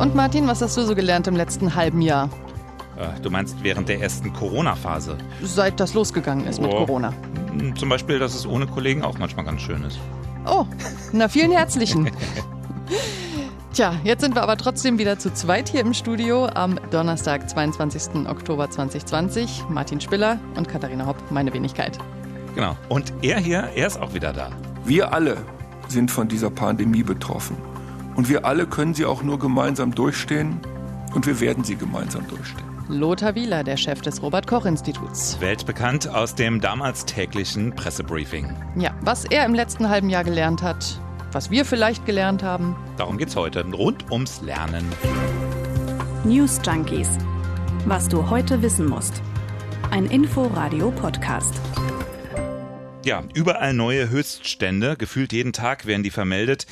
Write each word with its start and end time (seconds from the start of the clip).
Und 0.00 0.14
Martin, 0.14 0.46
was 0.48 0.62
hast 0.62 0.76
du 0.76 0.82
so 0.82 0.94
gelernt 0.94 1.26
im 1.26 1.36
letzten 1.36 1.74
halben 1.74 2.00
Jahr? 2.00 2.30
Äh, 2.96 3.20
Du 3.20 3.30
meinst 3.30 3.62
während 3.62 3.88
der 3.88 4.00
ersten 4.00 4.32
Corona-Phase? 4.32 5.18
Seit 5.42 5.78
das 5.78 5.94
losgegangen 5.94 6.46
ist 6.46 6.60
mit 6.60 6.70
Oh. 6.72 6.86
Corona. 6.86 7.12
Hm, 7.58 7.76
Zum 7.76 7.88
Beispiel, 7.88 8.18
dass 8.18 8.34
es 8.34 8.46
ohne 8.46 8.66
Kollegen 8.66 9.02
auch 9.04 9.18
manchmal 9.18 9.44
ganz 9.44 9.60
schön 9.60 9.84
ist. 9.84 9.98
Oh, 10.46 10.64
na 11.12 11.28
vielen 11.28 11.50
herzlichen. 11.52 12.10
Tja, 13.74 13.94
jetzt 14.02 14.22
sind 14.22 14.34
wir 14.34 14.42
aber 14.42 14.56
trotzdem 14.56 14.98
wieder 14.98 15.18
zu 15.18 15.32
zweit 15.32 15.68
hier 15.68 15.80
im 15.82 15.94
Studio 15.94 16.46
am 16.46 16.78
Donnerstag, 16.90 17.48
22. 17.48 18.26
Oktober 18.28 18.68
2020. 18.70 19.64
Martin 19.68 20.00
Spiller 20.00 20.40
und 20.56 20.66
Katharina 20.68 21.06
Hopp, 21.06 21.16
meine 21.30 21.52
Wenigkeit. 21.52 21.98
Genau. 22.54 22.76
Und 22.88 23.12
er 23.22 23.38
hier, 23.38 23.68
er 23.76 23.86
ist 23.86 24.00
auch 24.00 24.12
wieder 24.14 24.32
da. 24.32 24.50
Wir 24.84 25.12
alle 25.12 25.36
sind 25.88 26.10
von 26.10 26.26
dieser 26.26 26.50
Pandemie 26.50 27.02
betroffen. 27.04 27.56
Und 28.16 28.28
wir 28.28 28.44
alle 28.44 28.66
können 28.66 28.94
sie 28.94 29.04
auch 29.04 29.22
nur 29.22 29.38
gemeinsam 29.38 29.94
durchstehen. 29.94 30.60
Und 31.14 31.26
wir 31.26 31.40
werden 31.40 31.64
sie 31.64 31.76
gemeinsam 31.76 32.26
durchstehen. 32.28 32.64
Lothar 32.88 33.34
Wieler, 33.36 33.62
der 33.62 33.76
Chef 33.76 34.00
des 34.00 34.20
Robert-Koch-Instituts. 34.22 35.40
Weltbekannt 35.40 36.08
aus 36.08 36.34
dem 36.34 36.60
damals 36.60 37.04
täglichen 37.04 37.72
Pressebriefing. 37.72 38.52
Ja, 38.76 38.92
was 39.02 39.24
er 39.24 39.44
im 39.44 39.54
letzten 39.54 39.88
halben 39.88 40.10
Jahr 40.10 40.24
gelernt 40.24 40.62
hat, 40.62 41.00
was 41.32 41.50
wir 41.52 41.64
vielleicht 41.64 42.04
gelernt 42.04 42.42
haben. 42.42 42.74
Darum 42.96 43.16
geht's 43.16 43.36
heute. 43.36 43.64
Rund 43.64 44.10
ums 44.10 44.40
Lernen. 44.42 44.84
News 46.24 46.60
Junkies. 46.64 47.08
Was 47.86 48.08
du 48.08 48.28
heute 48.28 48.60
wissen 48.60 48.86
musst. 48.86 49.22
Ein 49.90 50.06
Info-Radio-Podcast. 50.06 51.54
Ja, 53.02 53.24
überall 53.32 53.72
neue 53.72 54.10
Höchststände. 54.10 54.94
Gefühlt 54.94 55.32
jeden 55.32 55.54
Tag 55.54 55.86
werden 55.86 56.02
die 56.02 56.10
vermeldet. 56.10 56.66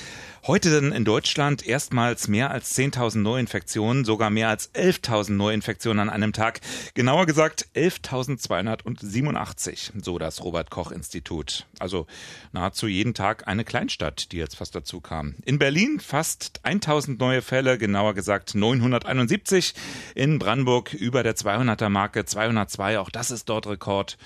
Heute 0.46 0.70
dann 0.70 0.92
in 0.92 1.06
Deutschland 1.06 1.66
erstmals 1.66 2.28
mehr 2.28 2.50
als 2.50 2.76
10.000 2.76 3.20
Neuinfektionen, 3.20 4.04
sogar 4.04 4.28
mehr 4.28 4.50
als 4.50 4.74
11.000 4.74 5.32
Neuinfektionen 5.32 6.00
an 6.00 6.10
einem 6.10 6.34
Tag. 6.34 6.60
Genauer 6.92 7.24
gesagt 7.24 7.68
11.287, 7.74 9.92
so 10.02 10.18
das 10.18 10.44
Robert-Koch-Institut. 10.44 11.66
Also 11.78 12.06
nahezu 12.52 12.88
jeden 12.88 13.14
Tag 13.14 13.48
eine 13.48 13.64
Kleinstadt, 13.64 14.30
die 14.30 14.36
jetzt 14.36 14.56
fast 14.56 14.74
dazu 14.74 15.00
kam. 15.00 15.34
In 15.46 15.58
Berlin 15.58 15.98
fast 15.98 16.60
1.000 16.62 17.16
neue 17.18 17.40
Fälle, 17.40 17.78
genauer 17.78 18.12
gesagt 18.12 18.54
971. 18.54 19.72
In 20.14 20.38
Brandenburg 20.38 20.92
über 20.92 21.22
der 21.22 21.36
200er-Marke 21.36 22.26
202, 22.26 22.98
auch 22.98 23.08
das 23.08 23.30
ist 23.30 23.48
dort 23.48 23.66
Rekord. 23.66 24.18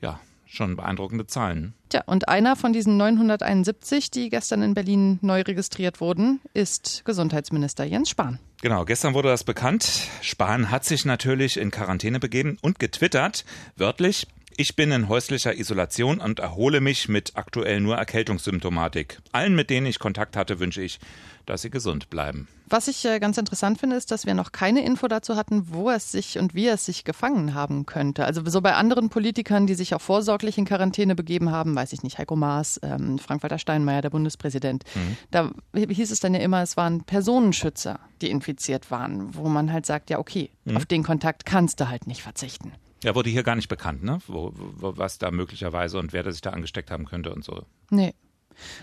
Ja, 0.00 0.20
schon 0.54 0.76
beeindruckende 0.76 1.26
Zahlen. 1.26 1.74
Tja, 1.88 2.02
und 2.06 2.28
einer 2.28 2.56
von 2.56 2.72
diesen 2.72 2.96
971, 2.96 4.10
die 4.10 4.28
gestern 4.30 4.62
in 4.62 4.74
Berlin 4.74 5.18
neu 5.22 5.42
registriert 5.42 6.00
wurden, 6.00 6.40
ist 6.54 7.02
Gesundheitsminister 7.04 7.84
Jens 7.84 8.10
Spahn. 8.10 8.38
Genau, 8.62 8.84
gestern 8.84 9.14
wurde 9.14 9.28
das 9.28 9.44
bekannt. 9.44 10.08
Spahn 10.22 10.70
hat 10.70 10.84
sich 10.84 11.04
natürlich 11.04 11.58
in 11.58 11.70
Quarantäne 11.70 12.18
begeben 12.18 12.56
und 12.62 12.78
getwittert, 12.78 13.44
wörtlich, 13.76 14.26
ich 14.56 14.76
bin 14.76 14.92
in 14.92 15.08
häuslicher 15.08 15.56
Isolation 15.56 16.18
und 16.18 16.38
erhole 16.38 16.80
mich 16.80 17.08
mit 17.08 17.32
aktuell 17.34 17.80
nur 17.80 17.96
Erkältungssymptomatik. 17.96 19.20
Allen, 19.32 19.54
mit 19.54 19.70
denen 19.70 19.86
ich 19.86 19.98
Kontakt 19.98 20.36
hatte, 20.36 20.60
wünsche 20.60 20.82
ich, 20.82 20.98
dass 21.46 21.62
sie 21.62 21.70
gesund 21.70 22.10
bleiben. 22.10 22.48
Was 22.68 22.88
ich 22.88 23.04
äh, 23.04 23.20
ganz 23.20 23.36
interessant 23.36 23.78
finde, 23.78 23.96
ist, 23.96 24.10
dass 24.10 24.24
wir 24.24 24.34
noch 24.34 24.52
keine 24.52 24.84
Info 24.84 25.06
dazu 25.06 25.36
hatten, 25.36 25.66
wo 25.68 25.90
es 25.90 26.10
sich 26.10 26.38
und 26.38 26.54
wie 26.54 26.66
es 26.66 26.86
sich 26.86 27.04
gefangen 27.04 27.54
haben 27.54 27.84
könnte. 27.84 28.24
Also 28.24 28.42
so 28.48 28.60
bei 28.60 28.74
anderen 28.74 29.10
Politikern, 29.10 29.66
die 29.66 29.74
sich 29.74 29.94
auch 29.94 30.00
vorsorglich 30.00 30.56
in 30.56 30.64
Quarantäne 30.64 31.14
begeben 31.14 31.50
haben, 31.50 31.74
weiß 31.74 31.92
ich 31.92 32.02
nicht, 32.02 32.18
Heiko 32.18 32.36
Maas, 32.36 32.80
ähm, 32.82 33.18
Frank-Walter 33.18 33.58
Steinmeier, 33.58 34.00
der 34.00 34.10
Bundespräsident, 34.10 34.84
da 35.30 35.50
hieß 35.74 36.10
es 36.10 36.20
dann 36.20 36.34
ja 36.34 36.40
immer, 36.40 36.62
es 36.62 36.76
waren 36.76 37.04
Personenschützer, 37.04 38.00
die 38.22 38.30
infiziert 38.30 38.90
waren, 38.90 39.34
wo 39.34 39.48
man 39.48 39.72
halt 39.72 39.84
sagt, 39.84 40.08
ja 40.08 40.18
okay, 40.18 40.50
auf 40.74 40.86
den 40.86 41.02
Kontakt 41.02 41.44
kannst 41.44 41.80
du 41.80 41.88
halt 41.88 42.06
nicht 42.06 42.22
verzichten. 42.22 42.72
Ja, 43.04 43.14
wurde 43.14 43.30
hier 43.30 43.42
gar 43.44 43.54
nicht 43.54 43.68
bekannt, 43.68 44.02
ne? 44.02 44.18
Wo, 44.26 44.52
wo, 44.54 44.96
was 44.96 45.18
da 45.18 45.30
möglicherweise 45.30 45.98
und 45.98 46.12
wer 46.12 46.22
da 46.24 46.32
sich 46.32 46.40
da 46.40 46.50
angesteckt 46.50 46.90
haben 46.90 47.04
könnte 47.04 47.32
und 47.32 47.44
so. 47.44 47.64
Nee. 47.90 48.14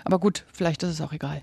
Aber 0.05 0.19
gut, 0.19 0.45
vielleicht 0.53 0.83
ist 0.83 0.89
es 0.91 1.01
auch 1.01 1.11
egal. 1.13 1.41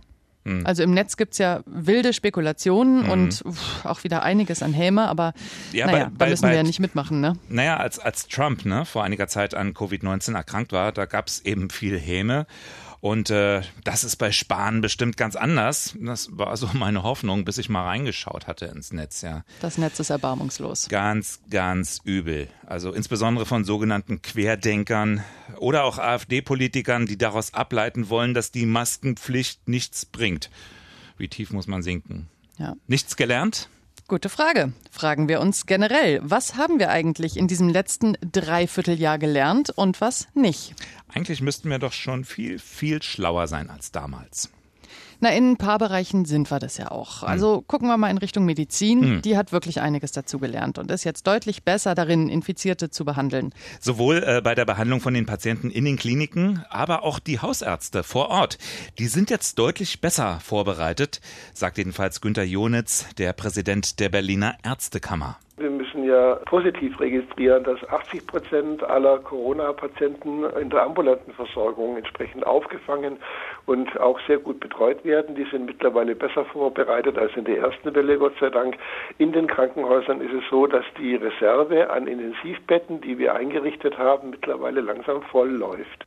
Also 0.65 0.83
im 0.83 0.93
Netz 0.95 1.19
gibt's 1.19 1.37
ja 1.37 1.61
wilde 1.67 2.15
Spekulationen 2.15 3.11
und 3.11 3.43
uff, 3.45 3.85
auch 3.85 4.03
wieder 4.03 4.23
einiges 4.23 4.63
an 4.63 4.73
Häme, 4.73 5.07
aber 5.07 5.35
Ja, 5.73 5.85
naja, 5.85 6.05
bei- 6.11 6.25
da 6.25 6.31
müssen 6.31 6.43
bei- 6.43 6.49
wir 6.51 6.57
ja 6.57 6.63
nicht 6.63 6.81
mitmachen, 6.81 7.21
ne? 7.21 7.35
Naja, 7.51 7.77
als, 7.77 7.99
als 7.99 8.29
Trump 8.29 8.65
ne, 8.65 8.87
vor 8.87 9.05
einiger 9.05 9.29
Zeit 9.29 9.55
an 9.55 9.75
Covid-19 9.75 10.35
erkrankt 10.35 10.73
war, 10.73 10.93
da 10.93 11.05
gab 11.05 11.27
es 11.27 11.45
eben 11.45 11.69
viel 11.69 11.99
Häme. 11.99 12.47
Und 13.01 13.31
äh, 13.31 13.63
das 13.85 14.03
ist 14.03 14.17
bei 14.17 14.33
Spahn 14.33 14.81
bestimmt 14.81 15.17
ganz 15.17 15.37
anders. 15.37 15.95
Das 16.01 16.29
war 16.33 16.57
so 16.57 16.69
meine 16.73 17.03
Hoffnung, 17.03 17.45
bis 17.45 17.59
ich 17.59 17.69
mal 17.69 17.85
reingeschaut 17.85 18.47
hatte 18.47 18.67
ins 18.67 18.93
Netz, 18.93 19.23
ja. 19.23 19.45
Das 19.61 19.79
Netz 19.79 20.01
ist 20.01 20.11
erbarmungslos. 20.11 20.89
Ganz, 20.89 21.41
ganz 21.51 22.01
übel. 22.05 22.49
Also 22.67 22.93
insbesondere 22.93 23.47
von 23.47 23.65
sogenannten 23.65 24.23
Querdenkern 24.23 25.23
oder 25.59 25.85
auch 25.85 25.99
AfD-Politikern, 25.99 27.07
die 27.07 27.19
daraus 27.19 27.55
ableiten 27.55 28.09
wollen, 28.09 28.35
dass 28.35 28.51
die 28.51 28.67
Maskenpflicht 28.67 29.69
nichts 29.69 30.05
bringt. 30.05 30.51
Wie 31.17 31.29
tief 31.29 31.53
muss 31.53 31.67
man 31.67 31.83
sinken? 31.83 32.29
Ja. 32.59 32.75
Nichts 32.87 33.17
gelernt? 33.17 33.69
Gute 34.09 34.31
Frage. 34.31 34.73
Fragen 34.91 35.29
wir 35.29 35.39
uns 35.39 35.67
generell. 35.67 36.21
Was 36.23 36.55
haben 36.55 36.79
wir 36.79 36.89
eigentlich 36.89 37.37
in 37.37 37.47
diesem 37.47 37.69
letzten 37.69 38.17
Dreivierteljahr 38.23 39.19
gelernt 39.19 39.69
und 39.69 40.01
was 40.01 40.29
nicht? 40.33 40.75
Eigentlich 41.13 41.43
müssten 41.43 41.69
wir 41.69 41.79
doch 41.79 41.93
schon 41.93 42.25
viel, 42.25 42.59
viel 42.59 43.03
schlauer 43.03 43.49
sein 43.49 43.69
als 43.69 43.93
damals. 43.93 44.49
Na, 45.21 45.31
in 45.31 45.53
ein 45.53 45.57
paar 45.57 45.79
Bereichen 45.79 46.25
sind 46.25 46.51
wir 46.51 46.59
das 46.61 46.77
ja 46.77 46.91
auch. 46.91 47.23
Also 47.25 47.63
gucken 47.63 47.89
wir 47.89 47.97
mal 47.97 48.11
in 48.11 48.19
Richtung 48.19 48.45
Medizin. 48.45 49.21
Die 49.23 49.37
hat 49.37 49.53
wirklich 49.53 49.81
einiges 49.81 50.13
dazugelernt 50.13 50.79
und 50.79 50.91
ist 50.91 51.05
jetzt 51.05 51.27
deutlich 51.27 51.65
besser 51.65 51.95
darin, 51.95 52.29
Infizierte 52.29 52.91
zu 52.91 53.05
behandeln. 53.05 53.53
Sowohl 53.81 54.23
äh, 54.25 54.41
bei 54.43 54.55
der 54.55 54.65
Behandlung 54.65 55.01
von 55.01 55.15
den 55.15 55.27
Patienten 55.27 55.71
in 55.71 55.85
den 55.85 55.97
Kliniken, 55.97 56.65
aber 56.71 57.03
auch 57.03 57.19
die 57.19 57.41
Hausärzte 57.41 58.05
vor 58.05 58.29
Ort. 58.29 58.59
Die 58.99 59.09
sind 59.09 59.31
jetzt 59.31 59.59
deutlich 59.59 60.01
besser 60.01 60.39
vorbereitet, 60.41 61.21
sagt 61.53 61.79
jedenfalls 61.79 62.21
Günter 62.21 62.45
Jonitz, 62.45 63.07
der 63.19 63.33
Präsident 63.33 63.99
der 64.01 64.11
Berliner 64.11 64.57
Ärztekammer. 64.63 65.37
Wir 65.59 65.71
müssen 65.71 66.05
ja 66.05 66.37
positiv 66.47 67.01
registrieren, 67.01 67.65
dass 67.65 67.83
80 67.89 68.27
Prozent 68.29 68.85
aller 68.85 69.19
Corona-Patienten 69.19 70.45
in 70.45 70.71
der 70.71 70.85
ambulanten 70.85 71.33
Versorgung 71.33 71.97
entsprechend 71.97 72.47
aufgefangen 72.47 73.17
und 73.67 73.99
auch 73.99 74.21
sehr 74.29 74.39
gut 74.39 74.61
betreut 74.61 75.05
werden. 75.05 75.35
Die 75.35 75.47
sind 75.51 75.67
mittlerweile 75.67 76.15
besser 76.15 76.45
vorbereitet 76.45 77.19
als 77.19 77.37
in 77.37 77.45
der 77.45 77.59
ersten 77.59 77.93
Welle, 77.93 78.19
Gott 78.19 78.35
sei 78.39 78.51
Dank. 78.51 78.77
In 79.19 79.33
den 79.33 79.49
Krankenhäusern 79.49 80.21
ist 80.21 80.33
es 80.33 80.45
so, 80.49 80.69
dass 80.69 80.85
die 80.97 81.17
Reserve 81.17 81.91
an 81.91 82.07
Intensivbetten, 82.07 83.01
die 83.01 83.19
wir 83.19 83.35
eingerichtet 83.35 83.99
haben, 83.99 84.31
mittlerweile 84.31 84.81
langsam 84.81 85.23
voll 85.23 85.51
läuft. 85.51 86.07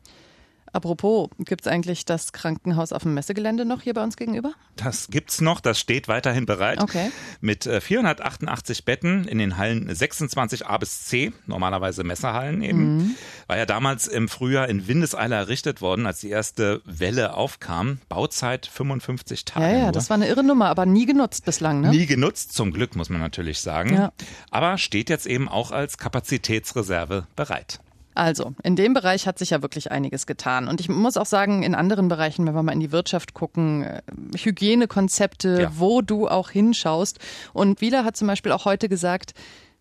Apropos, 0.73 1.29
gibt's 1.39 1.67
eigentlich 1.67 2.05
das 2.05 2.31
Krankenhaus 2.31 2.93
auf 2.93 3.03
dem 3.03 3.13
Messegelände 3.13 3.65
noch 3.65 3.81
hier 3.81 3.93
bei 3.93 4.03
uns 4.03 4.15
gegenüber? 4.15 4.53
Das 4.77 5.09
gibt's 5.09 5.41
noch, 5.41 5.59
das 5.59 5.79
steht 5.79 6.07
weiterhin 6.07 6.45
bereit. 6.45 6.81
Okay. 6.81 7.11
Mit 7.41 7.65
äh, 7.65 7.81
488 7.81 8.85
Betten 8.85 9.27
in 9.27 9.37
den 9.37 9.57
Hallen 9.57 9.89
26a 9.89 10.77
bis 10.79 11.05
C, 11.05 11.33
normalerweise 11.45 12.03
Messerhallen 12.03 12.61
eben. 12.61 13.17
War 13.47 13.57
ja 13.57 13.65
damals 13.65 14.07
im 14.07 14.29
Frühjahr 14.29 14.69
in 14.69 14.87
Windeseile 14.87 15.35
errichtet 15.35 15.81
worden, 15.81 16.05
als 16.05 16.21
die 16.21 16.29
erste 16.29 16.81
Welle 16.85 17.33
aufkam. 17.33 17.99
Bauzeit 18.07 18.65
55 18.65 19.43
Tage. 19.45 19.65
Ja, 19.65 19.71
ja, 19.71 19.83
nur. 19.83 19.91
das 19.91 20.09
war 20.09 20.15
eine 20.15 20.27
irre 20.27 20.43
Nummer, 20.43 20.67
aber 20.67 20.85
nie 20.85 21.05
genutzt 21.05 21.43
bislang, 21.45 21.81
ne? 21.81 21.89
Nie 21.89 22.05
genutzt, 22.05 22.53
zum 22.53 22.71
Glück 22.71 22.95
muss 22.95 23.09
man 23.09 23.19
natürlich 23.19 23.59
sagen. 23.59 23.93
Ja. 23.93 24.13
Aber 24.51 24.77
steht 24.77 25.09
jetzt 25.09 25.27
eben 25.27 25.49
auch 25.49 25.71
als 25.71 25.97
Kapazitätsreserve 25.97 27.27
bereit. 27.35 27.79
Also, 28.13 28.53
in 28.63 28.75
dem 28.75 28.93
Bereich 28.93 29.25
hat 29.27 29.39
sich 29.39 29.51
ja 29.51 29.61
wirklich 29.61 29.91
einiges 29.91 30.25
getan. 30.25 30.67
Und 30.67 30.81
ich 30.81 30.89
muss 30.89 31.15
auch 31.17 31.25
sagen, 31.25 31.63
in 31.63 31.75
anderen 31.75 32.07
Bereichen, 32.09 32.45
wenn 32.45 32.53
wir 32.55 32.63
mal 32.63 32.73
in 32.73 32.79
die 32.81 32.91
Wirtschaft 32.91 33.33
gucken, 33.33 33.83
äh, 33.83 34.01
Hygienekonzepte, 34.37 35.61
Ja. 35.63 35.71
wo 35.75 36.01
du 36.01 36.27
auch 36.27 36.49
hinschaust. 36.49 37.19
Und 37.53 37.81
Wieler 37.81 38.03
hat 38.05 38.17
zum 38.17 38.27
Beispiel 38.27 38.51
auch 38.51 38.65
heute 38.65 38.89
gesagt, 38.89 39.33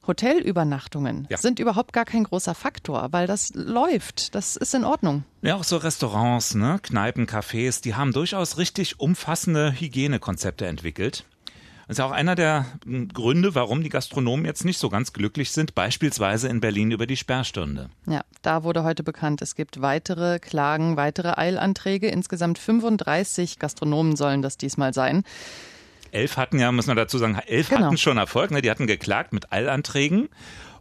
Hotelübernachtungen 0.07 1.27
Ja. 1.31 1.37
sind 1.37 1.59
überhaupt 1.59 1.93
gar 1.93 2.05
kein 2.05 2.25
großer 2.25 2.55
Faktor, 2.55 3.09
weil 3.11 3.27
das 3.27 3.53
läuft. 3.55 4.35
Das 4.35 4.57
ist 4.57 4.75
in 4.75 4.85
Ordnung. 4.85 5.25
Ja, 5.43 5.57
auch 5.57 5.65
so 5.65 5.77
Restaurants, 5.77 6.55
ne, 6.55 6.79
Kneipen, 6.83 7.27
Cafés, 7.27 7.83
die 7.83 7.95
haben 7.95 8.13
durchaus 8.13 8.59
richtig 8.59 8.99
umfassende 9.01 9.73
Hygienekonzepte 9.73 10.67
entwickelt. 10.67 11.25
Das 11.91 11.95
ist 11.97 11.99
ja 11.99 12.07
auch 12.07 12.13
einer 12.13 12.37
der 12.37 12.67
m, 12.87 13.09
Gründe, 13.09 13.57
warum 13.57 13.83
die 13.83 13.89
Gastronomen 13.89 14.45
jetzt 14.45 14.65
nicht 14.65 14.79
so 14.79 14.91
ganz 14.91 15.13
glücklich 15.13 15.51
sind, 15.51 15.75
beispielsweise 15.75 16.47
in 16.47 16.61
Berlin 16.61 16.93
über 16.93 17.05
die 17.05 17.17
Sperrstunde. 17.17 17.91
Ja, 18.07 18.21
da 18.43 18.63
wurde 18.63 18.85
heute 18.85 19.03
bekannt, 19.03 19.43
es 19.43 19.57
gibt 19.57 19.83
weitere 19.83 20.39
Klagen, 20.39 20.97
weitere 20.97 21.33
Eilanträge. 21.37 22.07
Insgesamt 22.07 22.61
35 22.61 23.59
Gastronomen 23.59 24.15
sollen 24.15 24.41
das 24.41 24.57
diesmal 24.57 24.95
sein. 24.95 25.25
Elf 26.13 26.37
hatten 26.37 26.61
ja, 26.61 26.71
muss 26.71 26.87
man 26.87 26.97
dazu 26.97 27.19
sagen, 27.19 27.37
elf 27.49 27.71
Genau. 27.71 27.87
hatten 27.87 27.99
schon 27.99 28.19
Erfolg, 28.19 28.53
ne? 28.53 28.63
die 28.63 28.71
hatten 28.71 28.87
geklagt 28.87 29.33
mit 29.33 29.53
Eilanträgen. 29.53 30.29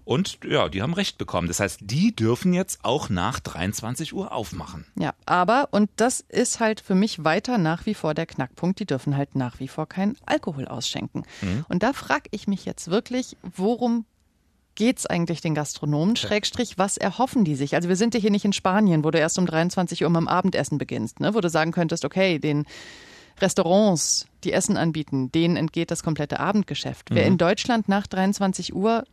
Und 0.09 0.39
ja, 0.43 0.69
die 0.69 0.81
haben 0.81 0.95
recht 0.95 1.19
bekommen. 1.19 1.47
Das 1.47 1.59
heißt, 1.59 1.81
die 1.83 2.15
dürfen 2.15 2.51
jetzt 2.51 2.79
auch 2.81 3.09
nach 3.09 3.39
23 3.39 4.11
Uhr 4.11 4.33
aufmachen. 4.33 4.87
Ja, 4.97 5.13
aber, 5.27 5.67
und 5.69 5.91
das 5.97 6.21
ist 6.21 6.59
halt 6.59 6.79
für 6.81 6.95
mich 6.95 7.23
weiter 7.23 7.59
nach 7.59 7.85
wie 7.85 7.93
vor 7.93 8.15
der 8.15 8.25
Knackpunkt, 8.25 8.79
die 8.79 8.87
dürfen 8.87 9.15
halt 9.15 9.35
nach 9.35 9.59
wie 9.59 9.67
vor 9.67 9.85
keinen 9.85 10.17
Alkohol 10.25 10.67
ausschenken. 10.67 11.25
Mhm. 11.43 11.63
Und 11.69 11.83
da 11.83 11.93
frage 11.93 12.23
ich 12.31 12.47
mich 12.47 12.65
jetzt 12.65 12.89
wirklich, 12.89 13.37
worum 13.55 14.05
geht's 14.73 15.05
eigentlich 15.05 15.41
den 15.41 15.53
Gastronomen? 15.53 16.15
Schrägstrich, 16.15 16.79
was 16.79 16.97
erhoffen 16.97 17.45
die 17.45 17.55
sich? 17.55 17.75
Also 17.75 17.87
wir 17.87 17.95
sind 17.95 18.15
ja 18.15 18.19
hier 18.19 18.31
nicht 18.31 18.45
in 18.45 18.53
Spanien, 18.53 19.03
wo 19.03 19.11
du 19.11 19.19
erst 19.19 19.37
um 19.37 19.45
23 19.45 20.01
Uhr 20.03 20.07
am 20.07 20.27
Abendessen 20.27 20.79
beginnst, 20.79 21.19
ne? 21.19 21.35
wo 21.35 21.39
du 21.39 21.51
sagen 21.51 21.71
könntest, 21.71 22.03
okay, 22.03 22.39
den 22.39 22.65
Restaurants, 23.39 24.25
die 24.43 24.53
Essen 24.53 24.75
anbieten, 24.75 25.31
denen 25.31 25.55
entgeht 25.55 25.91
das 25.91 26.01
komplette 26.01 26.39
Abendgeschäft. 26.39 27.11
Mhm. 27.11 27.15
Wer 27.15 27.25
in 27.27 27.37
Deutschland 27.37 27.87
nach 27.87 28.07
23 28.07 28.73
Uhr 28.73 29.03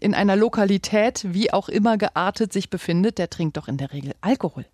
in 0.00 0.14
einer 0.14 0.36
Lokalität, 0.36 1.24
wie 1.28 1.52
auch 1.52 1.68
immer 1.68 1.96
geartet, 1.96 2.52
sich 2.52 2.70
befindet, 2.70 3.18
der 3.18 3.30
trinkt 3.30 3.56
doch 3.56 3.68
in 3.68 3.78
der 3.78 3.92
Regel 3.92 4.14
Alkohol. 4.20 4.66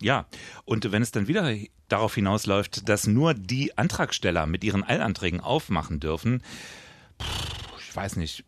Ja, 0.00 0.26
und 0.64 0.90
wenn 0.92 1.02
es 1.02 1.12
dann 1.12 1.28
wieder 1.28 1.54
darauf 1.88 2.14
hinausläuft, 2.14 2.88
dass 2.88 3.06
nur 3.06 3.34
die 3.34 3.76
Antragsteller 3.76 4.46
mit 4.46 4.64
ihren 4.64 4.82
Eilanträgen 4.82 5.40
aufmachen 5.40 6.00
dürfen, 6.00 6.42
ich 7.90 7.96
weiß 7.96 8.16
nicht. 8.16 8.44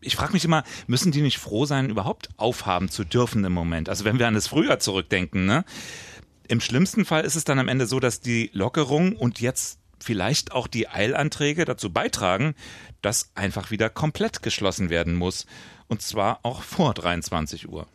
Ich 0.00 0.16
frage 0.16 0.32
mich 0.32 0.44
immer, 0.44 0.64
müssen 0.86 1.12
die 1.12 1.22
nicht 1.22 1.38
froh 1.38 1.64
sein, 1.64 1.90
überhaupt 1.90 2.28
aufhaben 2.36 2.88
zu 2.88 3.04
dürfen 3.04 3.44
im 3.44 3.52
Moment? 3.52 3.88
Also 3.88 4.04
wenn 4.04 4.18
wir 4.18 4.26
an 4.26 4.34
das 4.34 4.48
Frühjahr 4.48 4.80
zurückdenken, 4.80 5.46
ne? 5.46 5.64
Im 6.48 6.60
schlimmsten 6.60 7.04
Fall 7.04 7.24
ist 7.24 7.36
es 7.36 7.44
dann 7.44 7.60
am 7.60 7.68
Ende 7.68 7.86
so, 7.86 8.00
dass 8.00 8.20
die 8.20 8.50
Lockerung 8.52 9.14
und 9.14 9.40
jetzt 9.40 9.79
vielleicht 10.02 10.52
auch 10.52 10.66
die 10.66 10.88
Eilanträge 10.88 11.64
dazu 11.64 11.92
beitragen, 11.92 12.54
dass 13.02 13.30
einfach 13.34 13.70
wieder 13.70 13.90
komplett 13.90 14.42
geschlossen 14.42 14.90
werden 14.90 15.14
muss. 15.14 15.46
Und 15.88 16.02
zwar 16.02 16.40
auch 16.42 16.62
vor 16.62 16.94
23 16.94 17.68
Uhr. 17.68 17.86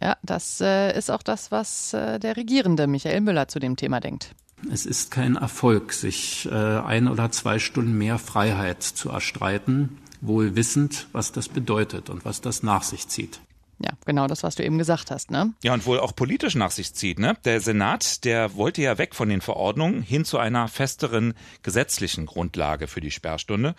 Ja, 0.00 0.16
das 0.22 0.60
äh, 0.60 0.96
ist 0.96 1.10
auch 1.10 1.22
das, 1.22 1.50
was 1.50 1.92
äh, 1.92 2.18
der 2.20 2.36
Regierende 2.36 2.86
Michael 2.86 3.20
Müller 3.20 3.48
zu 3.48 3.58
dem 3.58 3.76
Thema 3.76 4.00
denkt. 4.00 4.34
Es 4.72 4.86
ist 4.86 5.10
kein 5.10 5.36
Erfolg, 5.36 5.92
sich 5.92 6.48
äh, 6.50 6.54
ein 6.54 7.08
oder 7.08 7.30
zwei 7.30 7.58
Stunden 7.58 7.96
mehr 7.96 8.18
Freiheit 8.18 8.82
zu 8.82 9.10
erstreiten, 9.10 9.98
wohl 10.20 10.56
wissend, 10.56 11.08
was 11.12 11.32
das 11.32 11.48
bedeutet 11.48 12.10
und 12.10 12.24
was 12.24 12.40
das 12.40 12.62
nach 12.62 12.82
sich 12.82 13.08
zieht. 13.08 13.40
Ja, 13.80 13.92
genau 14.06 14.26
das, 14.26 14.42
was 14.42 14.56
du 14.56 14.64
eben 14.64 14.76
gesagt 14.78 15.10
hast, 15.10 15.30
ne? 15.30 15.54
Ja, 15.62 15.72
und 15.72 15.86
wohl 15.86 16.00
auch 16.00 16.14
politisch 16.14 16.56
nach 16.56 16.72
sich 16.72 16.94
zieht, 16.94 17.20
ne? 17.20 17.36
Der 17.44 17.60
Senat, 17.60 18.24
der 18.24 18.56
wollte 18.56 18.82
ja 18.82 18.98
weg 18.98 19.14
von 19.14 19.28
den 19.28 19.40
Verordnungen 19.40 20.02
hin 20.02 20.24
zu 20.24 20.38
einer 20.38 20.66
festeren 20.66 21.34
gesetzlichen 21.62 22.26
Grundlage 22.26 22.88
für 22.88 23.00
die 23.00 23.12
Sperrstunde. 23.12 23.76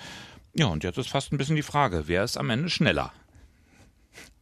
Ja, 0.54 0.68
und 0.68 0.84
jetzt 0.86 0.98
ist 0.98 1.10
fast 1.10 1.34
ein 1.34 1.38
bisschen 1.38 1.58
die 1.58 1.64
Frage, 1.64 2.04
wer 2.08 2.24
ist 2.24 2.38
am 2.38 2.50
Ende 2.50 2.70
schneller? 2.70 3.12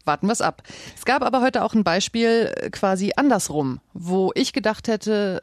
Warten 0.05 0.27
wir 0.27 0.33
es 0.33 0.41
ab. 0.41 0.61
Es 0.95 1.05
gab 1.05 1.23
aber 1.23 1.41
heute 1.41 1.63
auch 1.63 1.73
ein 1.73 1.83
Beispiel 1.83 2.53
äh, 2.55 2.69
quasi 2.69 3.13
andersrum, 3.15 3.81
wo 3.93 4.31
ich 4.35 4.53
gedacht 4.53 4.87
hätte, 4.87 5.41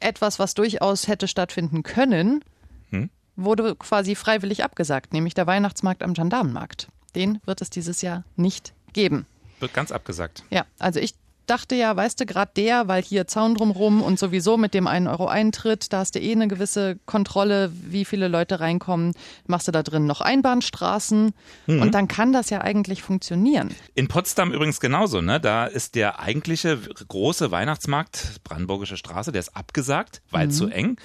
etwas, 0.00 0.38
was 0.38 0.54
durchaus 0.54 1.08
hätte 1.08 1.28
stattfinden 1.28 1.82
können, 1.82 2.42
hm? 2.90 3.10
wurde 3.36 3.76
quasi 3.76 4.14
freiwillig 4.14 4.64
abgesagt, 4.64 5.12
nämlich 5.12 5.34
der 5.34 5.46
Weihnachtsmarkt 5.46 6.02
am 6.02 6.14
Gendarmenmarkt. 6.14 6.88
Den 7.14 7.40
wird 7.44 7.60
es 7.60 7.70
dieses 7.70 8.02
Jahr 8.02 8.24
nicht 8.34 8.74
geben. 8.96 9.26
Wird 9.60 9.72
ganz 9.72 9.92
abgesagt. 9.92 10.42
Ja, 10.50 10.64
also 10.78 10.98
ich 10.98 11.14
dachte 11.46 11.74
ja, 11.76 11.94
weißt 11.94 12.20
du, 12.20 12.26
gerade 12.26 12.50
der, 12.56 12.88
weil 12.88 13.02
hier 13.02 13.26
Zaun 13.26 13.54
drumrum 13.54 14.02
und 14.02 14.18
sowieso 14.18 14.56
mit 14.56 14.74
dem 14.74 14.86
einen 14.86 15.06
Euro 15.06 15.28
Eintritt, 15.28 15.92
da 15.92 15.98
hast 15.98 16.14
du 16.14 16.18
eh 16.18 16.32
eine 16.32 16.48
gewisse 16.48 16.98
Kontrolle, 17.06 17.70
wie 17.72 18.04
viele 18.04 18.28
Leute 18.28 18.58
reinkommen. 18.58 19.12
Machst 19.46 19.68
du 19.68 19.72
da 19.72 19.82
drin 19.82 20.06
noch 20.06 20.20
Einbahnstraßen 20.20 21.32
mhm. 21.66 21.82
und 21.82 21.94
dann 21.94 22.08
kann 22.08 22.32
das 22.32 22.50
ja 22.50 22.62
eigentlich 22.62 23.02
funktionieren. 23.02 23.74
In 23.94 24.08
Potsdam 24.08 24.52
übrigens 24.52 24.80
genauso, 24.80 25.20
ne? 25.20 25.40
Da 25.40 25.66
ist 25.66 25.94
der 25.94 26.18
eigentliche 26.18 26.78
große 27.06 27.50
Weihnachtsmarkt, 27.50 28.40
Brandenburgische 28.42 28.96
Straße, 28.96 29.30
der 29.30 29.40
ist 29.40 29.56
abgesagt, 29.56 30.22
weil 30.30 30.46
mhm. 30.48 30.50
zu 30.50 30.68
eng. 30.68 30.96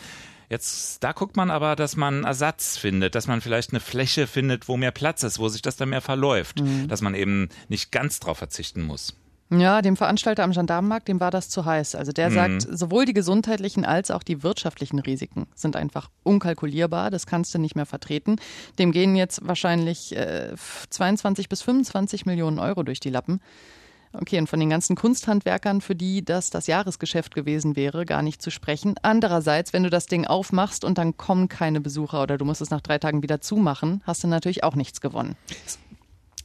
Jetzt, 0.51 1.01
da 1.01 1.13
guckt 1.13 1.37
man 1.37 1.49
aber, 1.49 1.77
dass 1.77 1.95
man 1.95 2.25
Ersatz 2.25 2.75
findet, 2.75 3.15
dass 3.15 3.25
man 3.25 3.39
vielleicht 3.39 3.71
eine 3.71 3.79
Fläche 3.79 4.27
findet, 4.27 4.67
wo 4.67 4.75
mehr 4.75 4.91
Platz 4.91 5.23
ist, 5.23 5.39
wo 5.39 5.47
sich 5.47 5.61
das 5.61 5.77
dann 5.77 5.87
mehr 5.87 6.01
verläuft, 6.01 6.59
mhm. 6.59 6.89
dass 6.89 7.01
man 7.01 7.15
eben 7.15 7.47
nicht 7.69 7.93
ganz 7.93 8.19
drauf 8.19 8.39
verzichten 8.39 8.81
muss. 8.81 9.15
Ja, 9.49 9.81
dem 9.81 9.95
Veranstalter 9.95 10.43
am 10.43 10.51
Gendarmenmarkt, 10.51 11.07
dem 11.07 11.21
war 11.21 11.31
das 11.31 11.47
zu 11.47 11.63
heiß. 11.63 11.95
Also 11.95 12.11
der 12.11 12.29
mhm. 12.29 12.33
sagt, 12.33 12.67
sowohl 12.69 13.05
die 13.05 13.13
gesundheitlichen 13.13 13.85
als 13.85 14.11
auch 14.11 14.23
die 14.23 14.43
wirtschaftlichen 14.43 14.99
Risiken 14.99 15.47
sind 15.55 15.77
einfach 15.77 16.09
unkalkulierbar. 16.23 17.11
Das 17.11 17.25
kannst 17.25 17.55
du 17.55 17.57
nicht 17.59 17.77
mehr 17.77 17.85
vertreten. 17.85 18.35
Dem 18.77 18.91
gehen 18.91 19.15
jetzt 19.15 19.47
wahrscheinlich 19.47 20.13
äh, 20.17 20.53
22 20.89 21.47
bis 21.47 21.61
25 21.61 22.25
Millionen 22.25 22.59
Euro 22.59 22.83
durch 22.83 22.99
die 22.99 23.09
Lappen. 23.09 23.39
Okay, 24.13 24.39
und 24.39 24.47
von 24.47 24.59
den 24.59 24.69
ganzen 24.69 24.95
Kunsthandwerkern, 24.95 25.79
für 25.79 25.95
die 25.95 26.23
das 26.25 26.49
das 26.49 26.67
Jahresgeschäft 26.67 27.33
gewesen 27.33 27.75
wäre, 27.75 28.05
gar 28.05 28.21
nicht 28.21 28.41
zu 28.41 28.51
sprechen. 28.51 28.95
Andererseits, 29.01 29.71
wenn 29.71 29.83
du 29.83 29.89
das 29.89 30.05
Ding 30.05 30.25
aufmachst 30.25 30.83
und 30.83 30.97
dann 30.97 31.15
kommen 31.15 31.47
keine 31.47 31.79
Besucher 31.79 32.21
oder 32.21 32.37
du 32.37 32.43
musst 32.43 32.61
es 32.61 32.69
nach 32.69 32.81
drei 32.81 32.97
Tagen 32.97 33.23
wieder 33.23 33.39
zumachen, 33.39 34.01
hast 34.05 34.23
du 34.23 34.27
natürlich 34.27 34.63
auch 34.63 34.75
nichts 34.75 34.99
gewonnen. 34.99 35.37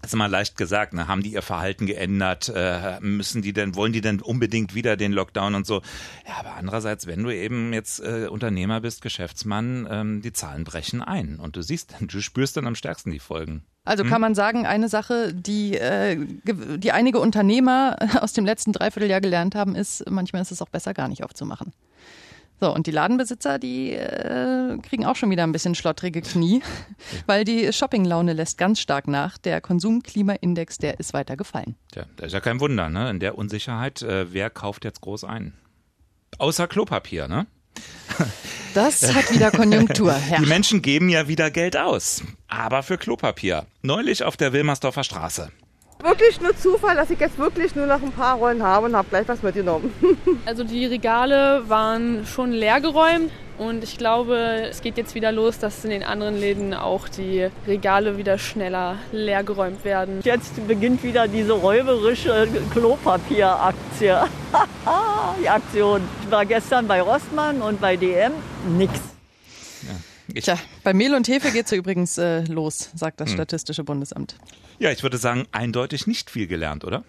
Das 0.02 0.12
ist 0.12 0.18
mal 0.18 0.30
leicht 0.30 0.56
gesagt, 0.56 0.92
ne? 0.92 1.08
haben 1.08 1.24
die 1.24 1.32
ihr 1.32 1.42
Verhalten 1.42 1.86
geändert? 1.86 2.52
Äh, 2.54 3.00
müssen 3.00 3.42
die 3.42 3.52
denn, 3.52 3.74
wollen 3.74 3.92
die 3.92 4.00
denn 4.00 4.20
unbedingt 4.20 4.76
wieder 4.76 4.96
den 4.96 5.10
Lockdown 5.10 5.56
und 5.56 5.66
so? 5.66 5.82
Ja, 6.28 6.34
aber 6.38 6.54
andererseits, 6.54 7.08
wenn 7.08 7.24
du 7.24 7.34
eben 7.34 7.72
jetzt 7.72 7.98
äh, 7.98 8.28
Unternehmer 8.30 8.80
bist, 8.80 9.02
Geschäftsmann, 9.02 9.88
ähm, 9.90 10.22
die 10.22 10.32
Zahlen 10.32 10.62
brechen 10.62 11.02
ein 11.02 11.40
und 11.40 11.56
du 11.56 11.62
siehst, 11.62 11.96
du 12.00 12.20
spürst 12.20 12.56
dann 12.56 12.68
am 12.68 12.76
stärksten 12.76 13.10
die 13.10 13.18
Folgen. 13.18 13.64
Also 13.86 14.02
kann 14.02 14.14
hm? 14.14 14.20
man 14.20 14.34
sagen, 14.34 14.66
eine 14.66 14.88
Sache, 14.88 15.32
die, 15.32 15.78
äh, 15.78 16.18
die 16.44 16.92
einige 16.92 17.20
Unternehmer 17.20 17.96
aus 18.20 18.32
dem 18.32 18.44
letzten 18.44 18.72
Dreivierteljahr 18.72 19.20
gelernt 19.20 19.54
haben, 19.54 19.74
ist, 19.74 20.08
manchmal 20.10 20.42
ist 20.42 20.50
es 20.50 20.60
auch 20.60 20.68
besser, 20.68 20.92
gar 20.92 21.08
nicht 21.08 21.24
aufzumachen. 21.24 21.72
So, 22.58 22.74
und 22.74 22.86
die 22.86 22.90
Ladenbesitzer, 22.90 23.58
die 23.58 23.92
äh, 23.92 24.78
kriegen 24.78 25.04
auch 25.04 25.14
schon 25.14 25.30
wieder 25.30 25.44
ein 25.44 25.52
bisschen 25.52 25.74
schlottrige 25.74 26.22
Knie, 26.22 26.62
weil 27.26 27.44
die 27.44 27.72
Shoppinglaune 27.72 28.32
lässt 28.32 28.58
ganz 28.58 28.80
stark 28.80 29.08
nach. 29.08 29.38
Der 29.38 29.60
Konsumklimaindex, 29.60 30.78
der 30.78 30.98
ist 30.98 31.12
weiter 31.12 31.36
gefallen. 31.36 31.76
Ja, 31.94 32.06
das 32.16 32.28
ist 32.28 32.32
ja 32.32 32.40
kein 32.40 32.58
Wunder, 32.58 32.88
ne? 32.88 33.10
In 33.10 33.20
der 33.20 33.38
Unsicherheit, 33.38 34.02
äh, 34.02 34.32
wer 34.32 34.50
kauft 34.50 34.84
jetzt 34.84 35.02
groß 35.02 35.24
ein? 35.24 35.52
Außer 36.38 36.66
Klopapier, 36.66 37.28
ne? 37.28 37.46
Das 38.74 39.14
hat 39.14 39.32
wieder 39.32 39.50
Konjunktur. 39.50 40.14
Ja. 40.30 40.38
Die 40.38 40.46
Menschen 40.46 40.82
geben 40.82 41.08
ja 41.08 41.28
wieder 41.28 41.50
Geld 41.50 41.76
aus. 41.76 42.22
Aber 42.48 42.82
für 42.82 42.98
Klopapier. 42.98 43.66
Neulich 43.82 44.24
auf 44.24 44.36
der 44.36 44.52
Wilmersdorfer 44.52 45.04
Straße. 45.04 45.50
Wirklich 46.02 46.40
nur 46.40 46.56
Zufall, 46.56 46.94
dass 46.94 47.10
ich 47.10 47.18
jetzt 47.18 47.38
wirklich 47.38 47.74
nur 47.74 47.86
noch 47.86 48.02
ein 48.02 48.12
paar 48.12 48.36
Rollen 48.36 48.62
habe 48.62 48.86
und 48.86 48.96
habe 48.96 49.08
gleich 49.08 49.26
was 49.28 49.42
mitgenommen. 49.42 49.92
Also 50.44 50.62
die 50.62 50.86
Regale 50.86 51.64
waren 51.68 52.24
schon 52.24 52.52
leergeräumt 52.52 53.32
und 53.58 53.82
ich 53.82 53.98
glaube, 53.98 54.36
es 54.70 54.80
geht 54.80 54.96
jetzt 54.96 55.14
wieder 55.14 55.32
los, 55.32 55.58
dass 55.58 55.82
in 55.84 55.90
den 55.90 56.04
anderen 56.04 56.38
Läden 56.38 56.72
auch 56.72 57.08
die 57.08 57.48
Regale 57.66 58.16
wieder 58.16 58.38
schneller 58.38 58.96
leergeräumt 59.10 59.84
werden. 59.84 60.20
Jetzt 60.22 60.66
beginnt 60.68 61.02
wieder 61.02 61.26
diese 61.26 61.52
räuberische 61.52 62.46
Klopapieraktie. 62.72 64.14
die 65.40 65.48
Aktion. 65.48 66.02
Ich 66.22 66.30
war 66.30 66.44
gestern 66.44 66.86
bei 66.86 67.00
Rossmann 67.00 67.60
und 67.60 67.80
bei 67.80 67.96
DM. 67.96 68.32
Nix. 68.76 69.05
Ja, 70.36 70.42
Tja, 70.42 70.58
bei 70.84 70.92
Mehl 70.92 71.14
und 71.14 71.28
Hefe 71.28 71.50
geht 71.50 71.64
es 71.64 71.70
ja 71.70 71.78
übrigens 71.78 72.18
äh, 72.18 72.42
los, 72.42 72.90
sagt 72.94 73.20
das 73.20 73.30
hm. 73.30 73.36
Statistische 73.36 73.84
Bundesamt. 73.84 74.36
Ja, 74.78 74.90
ich 74.90 75.02
würde 75.02 75.16
sagen, 75.16 75.46
eindeutig 75.50 76.06
nicht 76.06 76.30
viel 76.30 76.46
gelernt, 76.46 76.84
oder? 76.84 77.04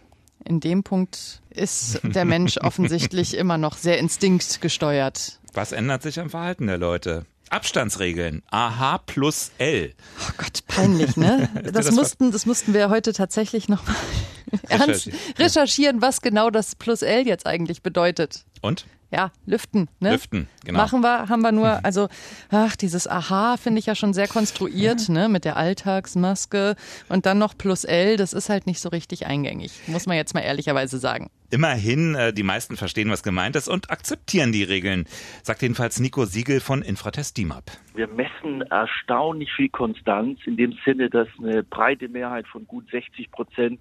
In 0.45 0.61
dem 0.61 0.83
Punkt 0.83 1.41
ist 1.49 1.99
der 2.03 2.23
Mensch 2.23 2.57
offensichtlich 2.61 3.35
immer 3.35 3.57
noch 3.57 3.75
sehr 3.75 3.97
instinktgesteuert. 3.97 5.39
Was 5.51 5.73
ändert 5.73 6.03
sich 6.03 6.21
am 6.21 6.29
Verhalten 6.29 6.67
der 6.67 6.77
Leute? 6.77 7.25
Abstandsregeln. 7.49 8.43
AH 8.49 8.99
plus 8.99 9.51
L. 9.57 9.93
Oh 10.21 10.31
Gott, 10.37 10.65
peinlich, 10.67 11.17
ne? 11.17 11.49
Das 11.73 11.91
mussten, 11.91 12.31
das 12.31 12.45
mussten 12.45 12.73
wir 12.73 12.89
heute 12.89 13.11
tatsächlich 13.11 13.67
noch 13.67 13.85
mal 13.85 13.95
ernst 14.69 15.09
recherchieren, 15.37 16.01
was 16.01 16.21
genau 16.21 16.49
das 16.49 16.75
plus 16.75 17.01
L 17.01 17.27
jetzt 17.27 17.45
eigentlich 17.45 17.81
bedeutet. 17.81 18.45
Und? 18.61 18.85
Ja, 19.11 19.31
lüften. 19.45 19.87
Ne? 19.99 20.11
Lüften, 20.11 20.47
genau. 20.65 20.79
Machen 20.79 21.01
wir, 21.01 21.29
haben 21.29 21.41
wir 21.41 21.51
nur, 21.51 21.83
also, 21.85 22.09
ach, 22.49 22.75
dieses 22.75 23.07
Aha 23.07 23.57
finde 23.57 23.79
ich 23.79 23.85
ja 23.85 23.95
schon 23.95 24.13
sehr 24.13 24.27
konstruiert, 24.27 25.09
ne, 25.09 25.29
mit 25.29 25.45
der 25.45 25.57
Alltagsmaske 25.57 26.75
und 27.09 27.25
dann 27.25 27.37
noch 27.37 27.57
plus 27.57 27.83
L, 27.85 28.17
das 28.17 28.33
ist 28.33 28.49
halt 28.49 28.67
nicht 28.67 28.79
so 28.79 28.89
richtig 28.89 29.25
eingängig, 29.25 29.71
muss 29.87 30.05
man 30.07 30.17
jetzt 30.17 30.33
mal 30.33 30.41
ehrlicherweise 30.41 30.97
sagen. 30.97 31.29
Immerhin, 31.49 32.15
äh, 32.15 32.33
die 32.33 32.43
meisten 32.43 32.75
verstehen, 32.75 33.09
was 33.09 33.23
gemeint 33.23 33.55
ist 33.55 33.69
und 33.69 33.89
akzeptieren 33.89 34.51
die 34.51 34.63
Regeln, 34.63 35.05
sagt 35.43 35.61
jedenfalls 35.61 35.99
Nico 36.01 36.25
Siegel 36.25 36.59
von 36.59 36.81
Infratest 36.81 37.37
DIMAP. 37.37 37.71
Wir 37.95 38.07
messen 38.07 38.63
erstaunlich 38.63 39.49
viel 39.55 39.69
Konstanz 39.69 40.39
in 40.45 40.57
dem 40.57 40.77
Sinne, 40.83 41.09
dass 41.09 41.29
eine 41.41 41.63
breite 41.63 42.09
Mehrheit 42.09 42.45
von 42.47 42.67
gut 42.67 42.89
60 42.91 43.31
Prozent 43.31 43.79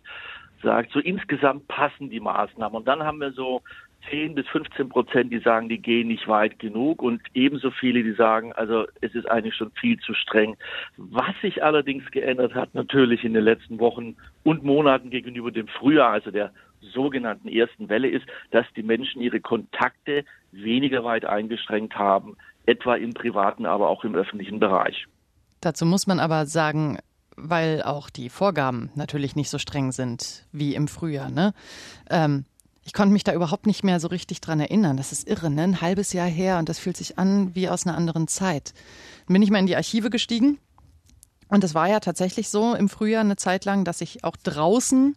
sagt, 0.62 0.92
so 0.92 1.00
insgesamt 1.00 1.66
passen 1.68 2.10
die 2.10 2.20
Maßnahmen. 2.20 2.76
Und 2.76 2.88
dann 2.88 3.02
haben 3.02 3.20
wir 3.20 3.32
so 3.32 3.62
10 4.10 4.34
bis 4.34 4.46
15 4.48 4.88
Prozent, 4.88 5.32
die 5.32 5.38
sagen, 5.38 5.68
die 5.68 5.78
gehen 5.78 6.08
nicht 6.08 6.28
weit 6.28 6.58
genug 6.58 7.02
und 7.02 7.20
ebenso 7.34 7.70
viele, 7.70 8.02
die 8.02 8.12
sagen, 8.12 8.52
also 8.52 8.86
es 9.00 9.14
ist 9.14 9.28
eigentlich 9.30 9.54
schon 9.54 9.70
viel 9.72 9.98
zu 10.00 10.14
streng. 10.14 10.56
Was 10.96 11.34
sich 11.42 11.62
allerdings 11.62 12.10
geändert 12.10 12.54
hat, 12.54 12.74
natürlich 12.74 13.24
in 13.24 13.34
den 13.34 13.44
letzten 13.44 13.78
Wochen 13.78 14.16
und 14.42 14.64
Monaten 14.64 15.10
gegenüber 15.10 15.50
dem 15.50 15.68
Frühjahr, 15.68 16.12
also 16.12 16.30
der 16.30 16.52
sogenannten 16.80 17.48
ersten 17.48 17.88
Welle, 17.88 18.08
ist, 18.08 18.26
dass 18.50 18.66
die 18.76 18.82
Menschen 18.82 19.20
ihre 19.20 19.40
Kontakte 19.40 20.24
weniger 20.52 21.04
weit 21.04 21.24
eingeschränkt 21.24 21.96
haben, 21.96 22.36
etwa 22.66 22.96
im 22.96 23.12
privaten, 23.12 23.66
aber 23.66 23.88
auch 23.88 24.04
im 24.04 24.14
öffentlichen 24.14 24.60
Bereich. 24.60 25.06
Dazu 25.60 25.86
muss 25.86 26.06
man 26.06 26.20
aber 26.20 26.46
sagen, 26.46 26.98
weil 27.36 27.82
auch 27.82 28.10
die 28.10 28.28
Vorgaben 28.28 28.90
natürlich 28.94 29.36
nicht 29.36 29.50
so 29.50 29.58
streng 29.58 29.92
sind 29.92 30.46
wie 30.52 30.74
im 30.74 30.88
Frühjahr. 30.88 31.30
Ne? 31.30 31.52
Ähm, 32.10 32.44
ich 32.86 32.92
konnte 32.92 33.12
mich 33.12 33.24
da 33.24 33.32
überhaupt 33.34 33.66
nicht 33.66 33.82
mehr 33.82 33.98
so 33.98 34.06
richtig 34.06 34.40
dran 34.40 34.60
erinnern. 34.60 34.96
Das 34.96 35.10
ist 35.10 35.28
irre, 35.28 35.50
ne? 35.50 35.64
Ein 35.64 35.80
halbes 35.80 36.12
Jahr 36.12 36.28
her 36.28 36.58
und 36.58 36.68
das 36.68 36.78
fühlt 36.78 36.96
sich 36.96 37.18
an 37.18 37.52
wie 37.54 37.68
aus 37.68 37.84
einer 37.84 37.96
anderen 37.96 38.28
Zeit. 38.28 38.74
Dann 39.26 39.34
bin 39.34 39.42
ich 39.42 39.50
mal 39.50 39.58
in 39.58 39.66
die 39.66 39.74
Archive 39.74 40.08
gestiegen 40.08 40.58
und 41.48 41.64
es 41.64 41.74
war 41.74 41.88
ja 41.88 41.98
tatsächlich 41.98 42.48
so 42.48 42.74
im 42.74 42.88
Frühjahr 42.88 43.22
eine 43.22 43.34
Zeit 43.34 43.64
lang, 43.64 43.84
dass 43.84 44.00
ich 44.00 44.22
auch 44.22 44.36
draußen 44.36 45.16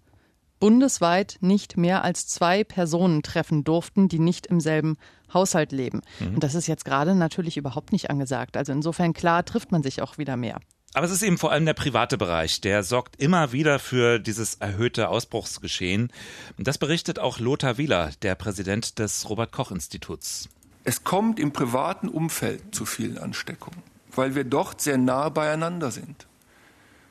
bundesweit 0.60 1.38
nicht 1.42 1.78
mehr 1.78 2.04
als 2.04 2.28
zwei 2.28 2.64
Personen 2.64 3.22
treffen 3.22 3.64
durften, 3.64 4.10
die 4.10 4.20
nicht 4.20 4.48
im 4.48 4.60
selben 4.60 4.98
Haushalt 5.32 5.72
leben. 5.72 6.02
Mhm. 6.20 6.36
Und 6.36 6.44
das 6.44 6.56
ist 6.56 6.68
jetzt 6.68 6.86
gerade 6.86 7.14
natürlich 7.14 7.56
überhaupt 7.56 7.92
nicht 7.92 8.10
angesagt. 8.10 8.58
Also 8.58 8.72
insofern 8.72 9.14
klar 9.14 9.46
trifft 9.46 9.72
man 9.72 9.84
sich 9.84 10.02
auch 10.02 10.18
wieder 10.18 10.38
mehr. 10.38 10.60
Aber 10.94 11.06
es 11.06 11.12
ist 11.12 11.22
eben 11.22 11.38
vor 11.38 11.52
allem 11.52 11.66
der 11.66 11.76
private 11.76 12.18
Bereich, 12.18 12.62
der 12.62 12.84
sorgt 12.84 13.22
immer 13.22 13.52
wieder 13.52 13.78
für 13.78 14.18
dieses 14.18 14.56
erhöhte 14.56 15.10
Ausbruchsgeschehen. 15.10 16.12
Das 16.58 16.80
berichtet 16.80 17.20
auch 17.20 17.40
Lothar 17.40 17.78
Wieler, 17.78 18.12
der 18.24 18.34
Präsident 18.36 18.98
des 18.98 19.30
Robert 19.30 19.52
Koch 19.52 19.72
Instituts. 19.72 20.50
Es 20.84 21.04
kommt 21.04 21.40
im 21.40 21.52
privaten 21.52 22.10
Umfeld 22.10 22.74
zu 22.74 22.86
vielen 22.86 23.20
Ansteckungen, 23.20 23.84
weil 24.16 24.34
wir 24.34 24.44
dort 24.44 24.82
sehr 24.82 24.98
nah 24.98 25.30
beieinander 25.30 25.92
sind. 25.92 26.26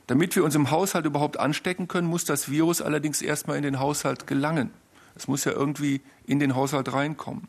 Damit 0.08 0.35
wir 0.35 0.42
uns 0.42 0.54
im 0.54 0.70
Haushalt 0.70 1.04
überhaupt 1.04 1.38
anstecken 1.38 1.87
können, 1.87 2.08
muss 2.08 2.25
das 2.25 2.50
Virus 2.50 2.82
allerdings 2.82 3.23
erstmal 3.23 3.58
in 3.58 3.62
den 3.62 3.78
Haushalt 3.78 4.26
gelangen. 4.26 4.70
Es 5.14 5.28
muss 5.28 5.44
ja 5.44 5.52
irgendwie 5.52 6.00
in 6.26 6.40
den 6.40 6.56
Haushalt 6.56 6.92
reinkommen. 6.92 7.47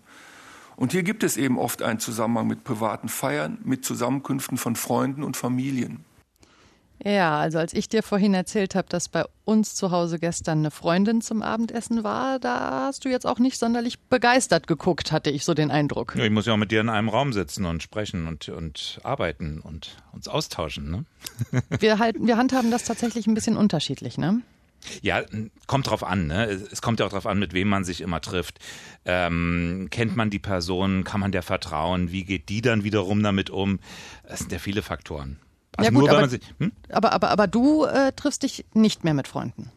Und 0.76 0.92
hier 0.92 1.04
gibt 1.04 1.24
es 1.24 1.38
eben 1.38 1.58
oft 1.58 1.82
einen 1.82 2.00
Zusammenhang 2.00 2.48
mit 2.48 2.64
privaten 2.64 3.10
Feiern, 3.10 3.58
mit 3.64 3.84
Zusammenkünften 3.84 4.58
von 4.58 4.76
Freunden 4.76 5.24
und 5.24 5.38
Familien. 5.38 6.06
Ja, 7.04 7.40
also 7.40 7.60
als 7.60 7.74
ich 7.74 7.88
dir 7.88 8.04
vorhin 8.04 8.34
erzählt 8.34 8.76
habe, 8.76 8.90
dass 8.90 9.08
bei 9.08 9.24
uns 9.46 9.74
zu 9.74 9.92
Hause 9.92 10.20
gestern 10.20 10.60
eine 10.60 10.72
Freundin 10.72 11.22
zum 11.22 11.42
Abendessen 11.42 12.04
war, 12.04 12.40
da 12.40 12.88
hast 12.88 13.06
du 13.06 13.10
jetzt 13.10 13.26
auch 13.26 13.40
nicht 13.40 13.58
sonderlich 13.58 14.00
begeistert 14.00 14.68
geguckt, 14.68 15.14
hatte 15.14 15.30
ich 15.30 15.46
so 15.46 15.54
den 15.54 15.72
Eindruck. 15.72 16.16
Ja, 16.18 16.26
ich 16.26 16.32
muss 16.32 16.46
ja 16.46 16.54
auch 16.54 16.58
mit 16.58 16.72
dir 16.72 16.82
in 16.82 16.90
einem 16.90 17.08
Raum 17.08 17.32
sitzen 17.32 17.66
und 17.66 17.82
sprechen 17.82 18.28
und, 18.28 18.50
und 18.50 19.00
arbeiten 19.04 19.62
und 19.62 19.96
uns 20.12 20.28
austauschen. 20.28 20.92
Ne? 20.92 21.06
wir, 21.80 22.00
halten, 22.00 22.28
wir 22.28 22.36
handhaben 22.36 22.70
das 22.70 22.84
tatsächlich 22.84 23.28
ein 23.28 23.34
bisschen 23.34 23.56
unterschiedlich, 23.56 24.18
ne? 24.18 24.42
Ja, 25.02 25.24
kommt 25.68 25.90
drauf 25.90 26.04
an. 26.04 26.28
Ne? 26.28 26.46
Es 26.72 26.82
kommt 26.82 27.00
ja 27.00 27.06
auch 27.06 27.10
drauf 27.10 27.26
an, 27.26 27.38
mit 27.38 27.54
wem 27.54 27.68
man 27.68 27.84
sich 27.84 28.00
immer 28.02 28.22
trifft. 28.22 28.60
Ähm, 29.04 29.88
kennt 29.92 30.16
man 30.16 30.30
die 30.30 30.40
Person? 30.40 31.04
Kann 31.04 31.20
man 31.20 31.34
der 31.34 31.44
vertrauen? 31.44 32.12
Wie 32.12 32.24
geht 32.24 32.48
die 32.48 32.62
dann 32.62 32.84
wiederum 32.84 33.22
damit 33.22 33.50
um? 33.50 33.80
Es 34.24 34.40
sind 34.40 34.52
ja 34.54 34.60
viele 34.60 34.82
Faktoren. 34.82 35.38
Also 35.78 35.92
ja, 35.92 36.00
gut, 36.00 36.10
aber, 36.10 36.28
sich, 36.28 36.42
hm? 36.60 36.72
aber, 36.90 37.14
aber, 37.14 37.30
aber 37.30 37.48
du 37.48 37.86
äh, 37.86 38.12
triffst 38.14 38.44
dich 38.44 38.66
nicht 38.74 39.04
mehr 39.04 39.14
mit 39.14 39.28
Freunden. 39.28 39.72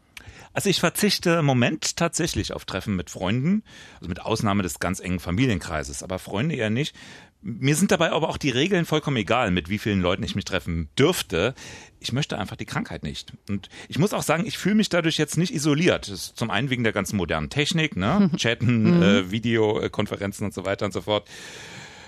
Also 0.55 0.69
ich 0.69 0.81
verzichte 0.81 1.31
im 1.31 1.47
Moment 1.47 1.97
tatsächlich 1.97 2.53
auf 2.53 2.65
Treffen 2.65 2.95
mit 2.95 3.11
Freunden, 3.11 3.63
also 3.97 4.09
mit 4.09 4.21
Ausnahme 4.21 4.63
des 4.63 4.81
ganz 4.81 5.01
engen 5.01 5.21
Familienkreises, 5.21 6.03
aber 6.03 6.19
Freunde 6.19 6.57
eher 6.57 6.71
nicht. 6.71 6.95
Mir 7.41 7.75
sind 7.75 7.91
dabei 7.91 8.13
aber 8.13 8.29
auch 8.29 8.37
die 8.37 8.51
Regeln 8.51 8.85
vollkommen 8.85 9.17
egal, 9.17 9.51
mit 9.51 9.69
wie 9.69 9.79
vielen 9.79 10.01
Leuten 10.01 10.23
ich 10.23 10.37
mich 10.37 10.45
treffen 10.45 10.89
dürfte. 10.97 11.55
Ich 11.99 12.13
möchte 12.13 12.39
einfach 12.39 12.55
die 12.55 12.67
Krankheit 12.67 13.03
nicht. 13.03 13.33
Und 13.49 13.69
ich 13.89 13.99
muss 13.99 14.13
auch 14.13 14.23
sagen, 14.23 14.47
ich 14.47 14.59
fühle 14.59 14.77
mich 14.77 14.91
dadurch 14.91 15.17
jetzt 15.17 15.37
nicht 15.39 15.53
isoliert. 15.53 16.07
Das 16.07 16.15
ist 16.15 16.37
zum 16.37 16.51
einen 16.51 16.71
wegen 16.71 16.85
der 16.85 16.93
ganzen 16.93 17.17
modernen 17.17 17.51
Technik, 17.51 17.97
ne? 17.97 18.31
Chatten, 18.37 18.97
mhm. 18.97 19.03
äh, 19.03 19.31
Videokonferenzen 19.33 20.47
und 20.47 20.55
so 20.55 20.65
weiter 20.65 20.85
und 20.85 20.93
so 20.93 21.01
fort. 21.01 21.29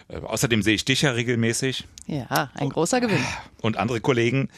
Äh, 0.09 0.19
außerdem 0.19 0.63
sehe 0.63 0.75
ich 0.75 0.85
dich 0.85 1.03
ja 1.03 1.13
regelmäßig. 1.13 1.87
Ja, 2.07 2.51
ein 2.55 2.69
großer 2.69 3.01
Gewinn. 3.01 3.25
Und 3.61 3.77
andere 3.77 4.01
Kollegen. 4.01 4.49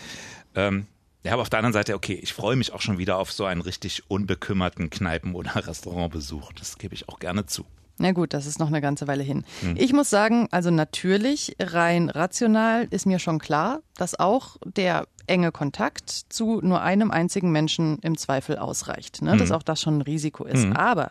Ähm, 0.54 0.86
ja, 1.22 1.32
aber 1.32 1.42
auf 1.42 1.50
der 1.50 1.58
anderen 1.58 1.72
Seite, 1.72 1.94
okay, 1.94 2.18
ich 2.22 2.32
freue 2.32 2.54
mich 2.54 2.72
auch 2.72 2.80
schon 2.80 2.98
wieder 2.98 3.18
auf 3.18 3.32
so 3.32 3.44
einen 3.44 3.60
richtig 3.60 4.08
unbekümmerten 4.08 4.90
Kneipen- 4.90 5.34
oder 5.34 5.54
Restaurantbesuch. 5.66 6.52
Das 6.52 6.78
gebe 6.78 6.94
ich 6.94 7.08
auch 7.08 7.18
gerne 7.18 7.46
zu. 7.46 7.64
Na 7.98 8.12
gut, 8.12 8.34
das 8.34 8.46
ist 8.46 8.58
noch 8.58 8.68
eine 8.68 8.80
ganze 8.80 9.08
Weile 9.08 9.22
hin. 9.22 9.44
Hm. 9.62 9.74
Ich 9.76 9.92
muss 9.92 10.10
sagen, 10.10 10.48
also 10.50 10.70
natürlich, 10.70 11.56
rein 11.58 12.10
rational 12.10 12.86
ist 12.90 13.06
mir 13.06 13.18
schon 13.18 13.38
klar, 13.38 13.80
dass 13.96 14.18
auch 14.18 14.56
der 14.64 15.08
enge 15.26 15.50
Kontakt 15.50 16.10
zu 16.10 16.60
nur 16.62 16.82
einem 16.82 17.10
einzigen 17.10 17.50
Menschen 17.50 17.98
im 18.00 18.18
Zweifel 18.18 18.58
ausreicht. 18.58 19.22
Ne? 19.22 19.32
Hm. 19.32 19.38
Dass 19.38 19.50
auch 19.50 19.62
das 19.62 19.80
schon 19.80 19.98
ein 19.98 20.02
Risiko 20.02 20.44
ist. 20.44 20.64
Hm. 20.64 20.74
Aber, 20.74 21.10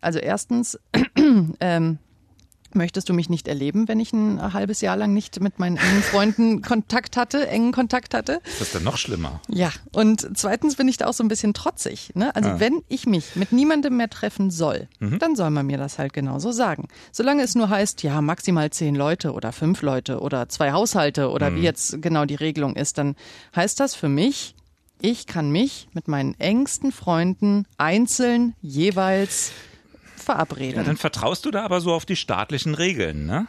also 0.00 0.18
erstens, 0.18 0.78
ähm, 1.60 1.98
Möchtest 2.74 3.08
du 3.08 3.14
mich 3.14 3.30
nicht 3.30 3.48
erleben, 3.48 3.88
wenn 3.88 4.00
ich 4.00 4.12
ein 4.12 4.52
halbes 4.52 4.80
Jahr 4.80 4.96
lang 4.96 5.14
nicht 5.14 5.40
mit 5.40 5.58
meinen 5.58 5.76
engen 5.76 6.02
Freunden 6.02 6.62
Kontakt 6.62 7.16
hatte, 7.16 7.46
engen 7.48 7.72
Kontakt 7.72 8.14
hatte? 8.14 8.40
Das 8.44 8.60
ist 8.60 8.74
dann 8.74 8.84
noch 8.84 8.98
schlimmer. 8.98 9.40
Ja, 9.48 9.70
und 9.92 10.28
zweitens 10.34 10.76
bin 10.76 10.88
ich 10.88 10.96
da 10.96 11.06
auch 11.06 11.12
so 11.12 11.22
ein 11.22 11.28
bisschen 11.28 11.54
trotzig. 11.54 12.10
Ne? 12.14 12.34
Also 12.34 12.50
ah. 12.50 12.60
wenn 12.60 12.82
ich 12.88 13.06
mich 13.06 13.36
mit 13.36 13.52
niemandem 13.52 13.96
mehr 13.96 14.10
treffen 14.10 14.50
soll, 14.50 14.88
mhm. 14.98 15.18
dann 15.18 15.36
soll 15.36 15.50
man 15.50 15.66
mir 15.66 15.78
das 15.78 15.98
halt 15.98 16.12
genauso 16.12 16.52
sagen. 16.52 16.88
Solange 17.12 17.42
es 17.42 17.54
nur 17.54 17.68
heißt, 17.68 18.02
ja, 18.02 18.20
maximal 18.20 18.70
zehn 18.70 18.94
Leute 18.94 19.32
oder 19.32 19.52
fünf 19.52 19.82
Leute 19.82 20.20
oder 20.20 20.48
zwei 20.48 20.72
Haushalte 20.72 21.30
oder 21.30 21.50
mhm. 21.50 21.56
wie 21.56 21.62
jetzt 21.62 22.02
genau 22.02 22.24
die 22.24 22.34
Regelung 22.34 22.76
ist, 22.76 22.98
dann 22.98 23.14
heißt 23.54 23.78
das 23.78 23.94
für 23.94 24.08
mich, 24.08 24.54
ich 25.00 25.26
kann 25.26 25.50
mich 25.50 25.88
mit 25.92 26.08
meinen 26.08 26.34
engsten 26.40 26.90
Freunden 26.90 27.66
einzeln 27.76 28.54
jeweils 28.62 29.52
verabreden. 30.24 30.76
Ja, 30.76 30.84
dann 30.84 30.96
vertraust 30.96 31.44
du 31.44 31.50
da 31.50 31.64
aber 31.64 31.80
so 31.80 31.92
auf 31.92 32.06
die 32.06 32.16
staatlichen 32.16 32.74
Regeln, 32.74 33.26
ne? 33.26 33.46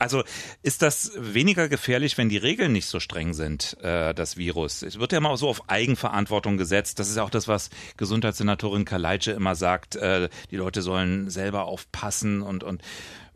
Also 0.00 0.24
ist 0.62 0.82
das 0.82 1.12
weniger 1.16 1.68
gefährlich, 1.68 2.18
wenn 2.18 2.28
die 2.28 2.36
Regeln 2.36 2.72
nicht 2.72 2.86
so 2.86 2.98
streng 2.98 3.32
sind, 3.32 3.76
äh, 3.80 4.12
das 4.12 4.36
Virus? 4.36 4.82
Es 4.82 4.98
wird 4.98 5.12
ja 5.12 5.18
immer 5.18 5.36
so 5.36 5.48
auf 5.48 5.68
Eigenverantwortung 5.68 6.56
gesetzt. 6.56 6.98
Das 6.98 7.08
ist 7.08 7.16
ja 7.16 7.22
auch 7.22 7.30
das, 7.30 7.46
was 7.46 7.70
Gesundheitssenatorin 7.96 8.84
Kaleitsche 8.84 9.30
immer 9.30 9.54
sagt. 9.54 9.94
Äh, 9.94 10.30
die 10.50 10.56
Leute 10.56 10.82
sollen 10.82 11.30
selber 11.30 11.66
aufpassen 11.66 12.42
und, 12.42 12.64
und 12.64 12.82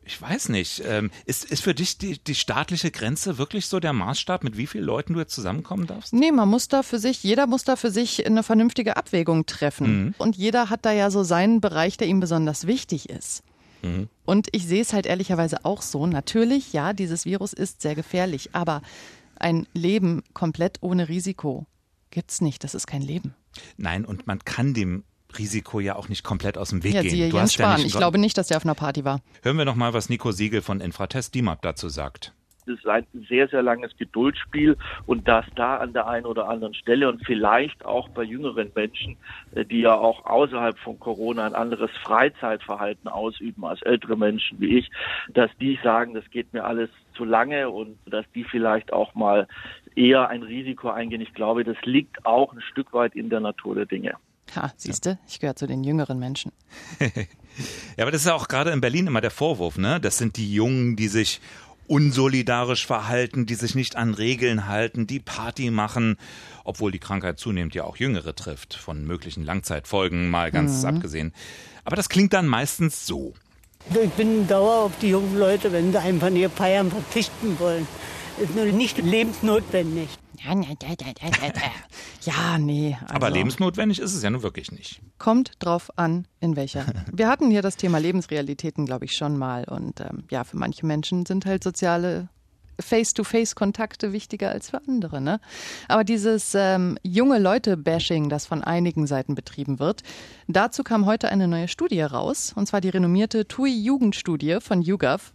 ich 0.08 0.20
weiß 0.20 0.48
nicht. 0.48 0.82
Ähm, 0.86 1.10
ist, 1.26 1.44
ist 1.44 1.62
für 1.62 1.74
dich 1.74 1.98
die, 1.98 2.18
die 2.18 2.34
staatliche 2.34 2.90
Grenze 2.90 3.36
wirklich 3.36 3.66
so 3.66 3.78
der 3.78 3.92
Maßstab, 3.92 4.42
mit 4.42 4.56
wie 4.56 4.66
vielen 4.66 4.84
Leuten 4.84 5.12
du 5.12 5.20
jetzt 5.20 5.34
zusammenkommen 5.34 5.86
darfst? 5.86 6.14
Nee, 6.14 6.32
man 6.32 6.48
muss 6.48 6.68
da 6.68 6.82
für 6.82 6.98
sich, 6.98 7.22
jeder 7.22 7.46
muss 7.46 7.64
da 7.64 7.76
für 7.76 7.90
sich 7.90 8.24
eine 8.24 8.42
vernünftige 8.42 8.96
Abwägung 8.96 9.44
treffen. 9.44 10.04
Mhm. 10.04 10.14
Und 10.16 10.34
jeder 10.36 10.70
hat 10.70 10.86
da 10.86 10.92
ja 10.92 11.10
so 11.10 11.24
seinen 11.24 11.60
Bereich, 11.60 11.98
der 11.98 12.08
ihm 12.08 12.20
besonders 12.20 12.66
wichtig 12.66 13.10
ist. 13.10 13.42
Mhm. 13.82 14.08
Und 14.24 14.48
ich 14.52 14.66
sehe 14.66 14.80
es 14.80 14.94
halt 14.94 15.04
ehrlicherweise 15.04 15.66
auch 15.66 15.82
so. 15.82 16.06
Natürlich, 16.06 16.72
ja, 16.72 16.94
dieses 16.94 17.26
Virus 17.26 17.52
ist 17.52 17.82
sehr 17.82 17.94
gefährlich, 17.94 18.50
aber 18.54 18.80
ein 19.38 19.66
Leben 19.74 20.22
komplett 20.32 20.78
ohne 20.80 21.10
Risiko 21.10 21.66
gibt's 22.10 22.40
nicht. 22.40 22.64
Das 22.64 22.74
ist 22.74 22.86
kein 22.86 23.02
Leben. 23.02 23.34
Nein, 23.76 24.06
und 24.06 24.26
man 24.26 24.38
kann 24.38 24.72
dem 24.72 25.04
Risiko 25.36 25.80
ja 25.80 25.96
auch 25.96 26.08
nicht 26.08 26.24
komplett 26.24 26.56
aus 26.56 26.70
dem 26.70 26.84
Weg 26.84 26.94
ja, 26.94 27.02
gehen. 27.02 27.10
Siehe 27.10 27.28
du 27.28 27.36
Jens 27.36 27.54
Spahn. 27.54 27.80
ich 27.80 27.92
glaube 27.92 28.18
nicht, 28.18 28.38
dass 28.38 28.50
er 28.50 28.56
auf 28.56 28.64
einer 28.64 28.74
Party 28.74 29.04
war. 29.04 29.20
Hören 29.42 29.58
wir 29.58 29.64
noch 29.64 29.76
mal, 29.76 29.92
was 29.92 30.08
Nico 30.08 30.32
Siegel 30.32 30.62
von 30.62 30.80
Infratest 30.80 31.34
DIMAP 31.34 31.62
dazu 31.62 31.88
sagt. 31.88 32.32
Es 32.68 32.78
ist 32.78 32.86
ein 32.86 33.06
sehr, 33.28 33.48
sehr 33.48 33.62
langes 33.62 33.96
Geduldsspiel 33.96 34.76
und 35.06 35.26
dass 35.26 35.46
da 35.56 35.78
an 35.78 35.94
der 35.94 36.06
einen 36.06 36.26
oder 36.26 36.48
anderen 36.48 36.74
Stelle 36.74 37.08
und 37.08 37.24
vielleicht 37.24 37.84
auch 37.84 38.10
bei 38.10 38.22
jüngeren 38.22 38.70
Menschen, 38.74 39.16
äh, 39.54 39.64
die 39.64 39.80
ja 39.80 39.94
auch 39.94 40.26
außerhalb 40.26 40.78
von 40.78 40.98
Corona 40.98 41.46
ein 41.46 41.54
anderes 41.54 41.90
Freizeitverhalten 42.02 43.08
ausüben 43.08 43.64
als 43.64 43.80
ältere 43.82 44.16
Menschen 44.16 44.60
wie 44.60 44.78
ich, 44.78 44.90
dass 45.32 45.50
die 45.60 45.78
sagen, 45.82 46.14
das 46.14 46.28
geht 46.30 46.52
mir 46.52 46.64
alles 46.64 46.90
zu 47.14 47.24
lange 47.24 47.70
und 47.70 47.98
dass 48.06 48.26
die 48.34 48.44
vielleicht 48.44 48.92
auch 48.92 49.14
mal 49.14 49.48
eher 49.96 50.28
ein 50.28 50.42
Risiko 50.42 50.90
eingehen. 50.90 51.20
Ich 51.20 51.34
glaube, 51.34 51.64
das 51.64 51.76
liegt 51.84 52.26
auch 52.26 52.52
ein 52.52 52.60
Stück 52.60 52.92
weit 52.92 53.16
in 53.16 53.30
der 53.30 53.40
Natur 53.40 53.74
der 53.74 53.86
Dinge. 53.86 54.14
Ha, 54.62 54.72
siehst 54.76 55.06
du, 55.06 55.18
ich 55.28 55.38
gehöre 55.38 55.56
zu 55.56 55.66
den 55.66 55.84
jüngeren 55.84 56.18
Menschen. 56.18 56.52
ja, 56.98 58.02
aber 58.02 58.10
das 58.10 58.22
ist 58.22 58.26
ja 58.26 58.34
auch 58.34 58.48
gerade 58.48 58.70
in 58.70 58.80
Berlin 58.80 59.06
immer 59.06 59.20
der 59.20 59.30
Vorwurf, 59.30 59.78
ne? 59.78 60.00
Das 60.00 60.18
sind 60.18 60.36
die 60.36 60.52
Jungen, 60.52 60.96
die 60.96 61.08
sich 61.08 61.40
unsolidarisch 61.86 62.86
verhalten, 62.86 63.46
die 63.46 63.54
sich 63.54 63.74
nicht 63.74 63.96
an 63.96 64.14
Regeln 64.14 64.66
halten, 64.68 65.06
die 65.06 65.20
Party 65.20 65.70
machen, 65.70 66.16
obwohl 66.64 66.92
die 66.92 66.98
Krankheit 66.98 67.38
zunehmend 67.38 67.74
ja 67.74 67.84
auch 67.84 67.96
Jüngere 67.96 68.34
trifft, 68.34 68.74
von 68.74 69.06
möglichen 69.06 69.42
Langzeitfolgen 69.42 70.28
mal 70.28 70.50
ganz 70.50 70.82
mhm. 70.82 70.88
abgesehen. 70.88 71.32
Aber 71.84 71.96
das 71.96 72.08
klingt 72.08 72.34
dann 72.34 72.46
meistens 72.46 73.06
so. 73.06 73.32
Ich 73.90 74.10
bin 74.10 74.46
dauer 74.46 74.84
auf 74.84 74.92
die 75.00 75.08
jungen 75.08 75.38
Leute, 75.38 75.72
wenn 75.72 75.92
sie 75.92 75.98
einfach 75.98 76.30
ihr 76.30 76.50
Feiern 76.50 76.90
verzichten 76.90 77.58
wollen. 77.58 77.86
Ist 78.38 78.54
nur 78.54 78.66
nicht 78.66 78.98
lebensnotwendig. 78.98 80.08
Ja, 82.22 82.58
nee. 82.58 82.96
Also 83.00 83.14
Aber 83.14 83.30
lebensnotwendig 83.30 83.98
ist 84.00 84.14
es 84.14 84.22
ja 84.22 84.30
nun 84.30 84.42
wirklich 84.42 84.72
nicht. 84.72 85.00
Kommt 85.18 85.52
drauf 85.58 85.90
an, 85.96 86.26
in 86.40 86.56
welcher. 86.56 86.86
Wir 87.12 87.28
hatten 87.28 87.50
hier 87.50 87.62
das 87.62 87.76
Thema 87.76 87.98
Lebensrealitäten, 87.98 88.86
glaube 88.86 89.04
ich, 89.04 89.16
schon 89.16 89.36
mal. 89.36 89.64
Und 89.64 90.00
ähm, 90.00 90.24
ja, 90.30 90.44
für 90.44 90.56
manche 90.56 90.86
Menschen 90.86 91.26
sind 91.26 91.46
halt 91.46 91.64
soziale 91.64 92.28
Face-to-Face-Kontakte 92.80 94.12
wichtiger 94.12 94.50
als 94.50 94.70
für 94.70 94.80
andere. 94.86 95.20
Ne? 95.20 95.40
Aber 95.88 96.04
dieses 96.04 96.54
ähm, 96.54 96.98
junge 97.02 97.38
Leute-Bashing, 97.38 98.28
das 98.28 98.46
von 98.46 98.62
einigen 98.62 99.06
Seiten 99.06 99.34
betrieben 99.34 99.78
wird, 99.78 100.02
dazu 100.46 100.84
kam 100.84 101.06
heute 101.06 101.28
eine 101.28 101.48
neue 101.48 101.68
Studie 101.68 102.02
raus, 102.02 102.52
und 102.54 102.66
zwar 102.66 102.80
die 102.80 102.88
renommierte 102.88 103.46
TUI-Jugendstudie 103.48 104.58
von 104.60 104.82
YouGov. 104.82 105.32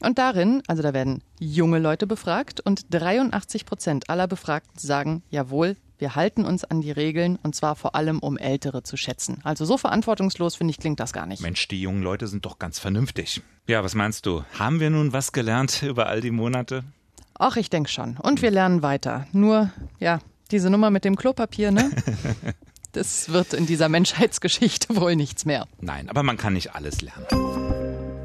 Und 0.00 0.18
darin, 0.18 0.62
also 0.66 0.82
da 0.82 0.92
werden 0.94 1.22
junge 1.38 1.78
Leute 1.78 2.06
befragt 2.06 2.60
und 2.60 2.86
83 2.90 3.66
Prozent 3.66 4.10
aller 4.10 4.26
Befragten 4.26 4.78
sagen, 4.78 5.22
jawohl, 5.30 5.76
wir 5.98 6.16
halten 6.16 6.44
uns 6.44 6.64
an 6.64 6.80
die 6.80 6.90
Regeln 6.90 7.38
und 7.42 7.54
zwar 7.54 7.76
vor 7.76 7.94
allem, 7.94 8.18
um 8.18 8.36
Ältere 8.36 8.82
zu 8.82 8.96
schätzen. 8.96 9.38
Also 9.44 9.64
so 9.64 9.78
verantwortungslos, 9.78 10.56
finde 10.56 10.72
ich, 10.72 10.78
klingt 10.78 10.98
das 10.98 11.12
gar 11.12 11.26
nicht. 11.26 11.42
Mensch, 11.42 11.68
die 11.68 11.80
jungen 11.80 12.02
Leute 12.02 12.26
sind 12.26 12.44
doch 12.44 12.58
ganz 12.58 12.80
vernünftig. 12.80 13.42
Ja, 13.68 13.84
was 13.84 13.94
meinst 13.94 14.26
du? 14.26 14.42
Haben 14.58 14.80
wir 14.80 14.90
nun 14.90 15.12
was 15.12 15.30
gelernt 15.32 15.82
über 15.86 16.08
all 16.08 16.20
die 16.20 16.32
Monate? 16.32 16.82
Ach, 17.38 17.56
ich 17.56 17.70
denke 17.70 17.88
schon. 17.88 18.16
Und 18.16 18.42
wir 18.42 18.50
lernen 18.50 18.82
weiter. 18.82 19.26
Nur, 19.32 19.70
ja, 20.00 20.18
diese 20.50 20.70
Nummer 20.70 20.90
mit 20.90 21.04
dem 21.04 21.16
Klopapier, 21.16 21.70
ne? 21.70 21.90
Das 22.92 23.30
wird 23.30 23.54
in 23.54 23.64
dieser 23.64 23.88
Menschheitsgeschichte 23.88 24.94
wohl 24.96 25.16
nichts 25.16 25.46
mehr. 25.46 25.66
Nein, 25.80 26.10
aber 26.10 26.22
man 26.22 26.36
kann 26.36 26.52
nicht 26.52 26.74
alles 26.74 27.00
lernen. 27.00 27.26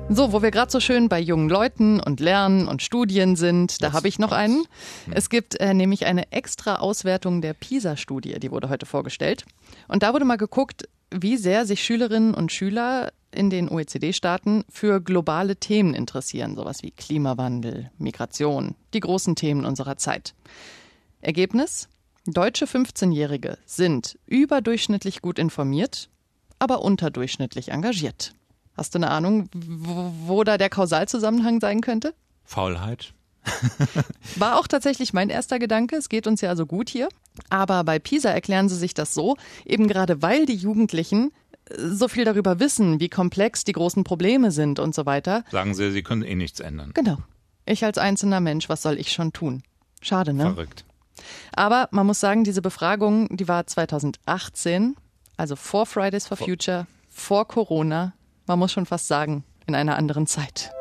So, 0.09 0.31
wo 0.31 0.41
wir 0.41 0.51
gerade 0.51 0.71
so 0.71 0.79
schön 0.79 1.09
bei 1.09 1.19
jungen 1.19 1.49
Leuten 1.49 1.99
und 1.99 2.21
Lernen 2.21 2.69
und 2.69 2.81
Studien 2.81 3.35
sind, 3.35 3.81
da 3.83 3.91
habe 3.91 4.07
ich 4.07 4.19
noch 4.19 4.31
einen. 4.31 4.63
Es 5.11 5.29
gibt 5.29 5.59
äh, 5.59 5.73
nämlich 5.73 6.05
eine 6.05 6.31
extra 6.31 6.77
Auswertung 6.77 7.41
der 7.41 7.53
PISA-Studie, 7.53 8.39
die 8.39 8.49
wurde 8.49 8.69
heute 8.69 8.85
vorgestellt. 8.85 9.45
Und 9.89 10.03
da 10.03 10.13
wurde 10.13 10.23
mal 10.23 10.37
geguckt, 10.37 10.87
wie 11.11 11.35
sehr 11.35 11.65
sich 11.65 11.83
Schülerinnen 11.83 12.33
und 12.33 12.53
Schüler 12.53 13.11
in 13.31 13.49
den 13.49 13.67
OECD-Staaten 13.67 14.63
für 14.69 15.01
globale 15.01 15.57
Themen 15.57 15.93
interessieren, 15.93 16.55
sowas 16.55 16.83
wie 16.83 16.91
Klimawandel, 16.91 17.91
Migration, 17.97 18.75
die 18.93 19.01
großen 19.01 19.35
Themen 19.35 19.65
unserer 19.65 19.97
Zeit. 19.97 20.33
Ergebnis? 21.19 21.89
Deutsche 22.25 22.65
15-Jährige 22.65 23.57
sind 23.65 24.17
überdurchschnittlich 24.25 25.21
gut 25.21 25.37
informiert, 25.37 26.09
aber 26.59 26.81
unterdurchschnittlich 26.81 27.69
engagiert. 27.69 28.33
Hast 28.77 28.93
du 28.93 28.99
eine 28.99 29.09
Ahnung, 29.09 29.49
wo, 29.53 30.13
wo 30.27 30.43
da 30.43 30.57
der 30.57 30.69
Kausalzusammenhang 30.69 31.59
sein 31.59 31.81
könnte? 31.81 32.13
Faulheit. 32.45 33.13
War 34.35 34.59
auch 34.59 34.67
tatsächlich 34.67 35.13
mein 35.13 35.29
erster 35.29 35.57
Gedanke. 35.57 35.95
Es 35.95 36.09
geht 36.09 36.27
uns 36.27 36.41
ja 36.41 36.49
also 36.49 36.65
gut 36.65 36.89
hier. 36.89 37.09
Aber 37.49 37.83
bei 37.83 37.97
PISA 37.97 38.29
erklären 38.29 38.69
sie 38.69 38.75
sich 38.75 38.93
das 38.93 39.13
so, 39.13 39.35
eben 39.65 39.87
gerade 39.87 40.21
weil 40.21 40.45
die 40.45 40.55
Jugendlichen 40.55 41.31
so 41.75 42.07
viel 42.07 42.23
darüber 42.23 42.59
wissen, 42.59 42.99
wie 42.99 43.09
komplex 43.09 43.63
die 43.63 43.73
großen 43.73 44.03
Probleme 44.03 44.51
sind 44.51 44.79
und 44.79 44.95
so 44.95 45.05
weiter. 45.05 45.43
Sagen 45.51 45.73
sie, 45.73 45.91
sie 45.91 46.03
können 46.03 46.23
eh 46.23 46.35
nichts 46.35 46.59
ändern. 46.59 46.91
Genau. 46.93 47.17
Ich 47.65 47.83
als 47.83 47.97
einzelner 47.97 48.39
Mensch, 48.39 48.69
was 48.69 48.81
soll 48.81 48.97
ich 48.97 49.11
schon 49.11 49.33
tun? 49.33 49.63
Schade, 50.01 50.33
ne? 50.33 50.43
Verrückt. 50.43 50.85
Aber 51.53 51.89
man 51.91 52.05
muss 52.05 52.19
sagen, 52.19 52.43
diese 52.43 52.61
Befragung, 52.61 53.35
die 53.35 53.47
war 53.47 53.67
2018, 53.67 54.95
also 55.35 55.55
vor 55.55 55.85
Fridays 55.85 56.27
for 56.27 56.37
Future, 56.37 56.87
vor 57.09 57.47
Corona 57.47 58.13
man 58.47 58.59
muss 58.59 58.71
schon 58.71 58.85
fast 58.85 59.07
sagen, 59.07 59.43
in 59.67 59.75
einer 59.75 59.97
anderen 59.97 60.27
Zeit. 60.27 60.71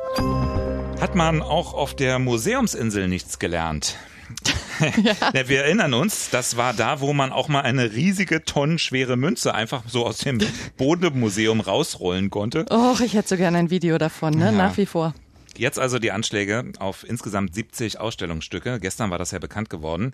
Hat 1.00 1.14
man 1.14 1.42
auch 1.42 1.74
auf 1.74 1.94
der 1.94 2.18
Museumsinsel 2.18 3.08
nichts 3.08 3.38
gelernt? 3.38 3.96
ja. 5.02 5.48
Wir 5.48 5.64
erinnern 5.64 5.94
uns, 5.94 6.30
das 6.30 6.56
war 6.56 6.74
da, 6.74 7.00
wo 7.00 7.12
man 7.12 7.32
auch 7.32 7.48
mal 7.48 7.62
eine 7.62 7.92
riesige 7.92 8.44
tonnenschwere 8.44 9.16
Münze 9.16 9.54
einfach 9.54 9.84
so 9.86 10.06
aus 10.06 10.18
dem 10.18 10.38
Bodemuseum 10.76 11.60
rausrollen 11.60 12.30
konnte. 12.30 12.66
Och, 12.70 13.00
ich 13.00 13.14
hätte 13.14 13.28
so 13.28 13.36
gerne 13.36 13.58
ein 13.58 13.70
Video 13.70 13.98
davon, 13.98 14.34
ne? 14.34 14.46
Ja. 14.46 14.52
nach 14.52 14.76
wie 14.76 14.86
vor. 14.86 15.14
Jetzt 15.56 15.78
also 15.78 15.98
die 15.98 16.12
Anschläge 16.12 16.72
auf 16.78 17.08
insgesamt 17.08 17.54
70 17.54 17.98
Ausstellungsstücke. 17.98 18.78
Gestern 18.78 19.10
war 19.10 19.18
das 19.18 19.30
ja 19.30 19.38
bekannt 19.38 19.70
geworden. 19.70 20.12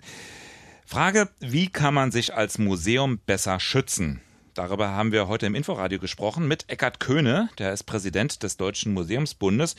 Frage, 0.85 1.29
wie 1.39 1.67
kann 1.67 1.93
man 1.93 2.11
sich 2.11 2.33
als 2.33 2.57
Museum 2.57 3.19
besser 3.25 3.59
schützen? 3.59 4.21
Darüber 4.55 4.89
haben 4.89 5.11
wir 5.11 5.27
heute 5.27 5.47
im 5.47 5.55
Inforadio 5.55 5.97
gesprochen 5.97 6.47
mit 6.47 6.69
Eckhard 6.69 6.99
Köhne, 6.99 7.49
der 7.57 7.73
ist 7.73 7.85
Präsident 7.85 8.43
des 8.43 8.55
Deutschen 8.55 8.93
Museumsbundes. 8.93 9.75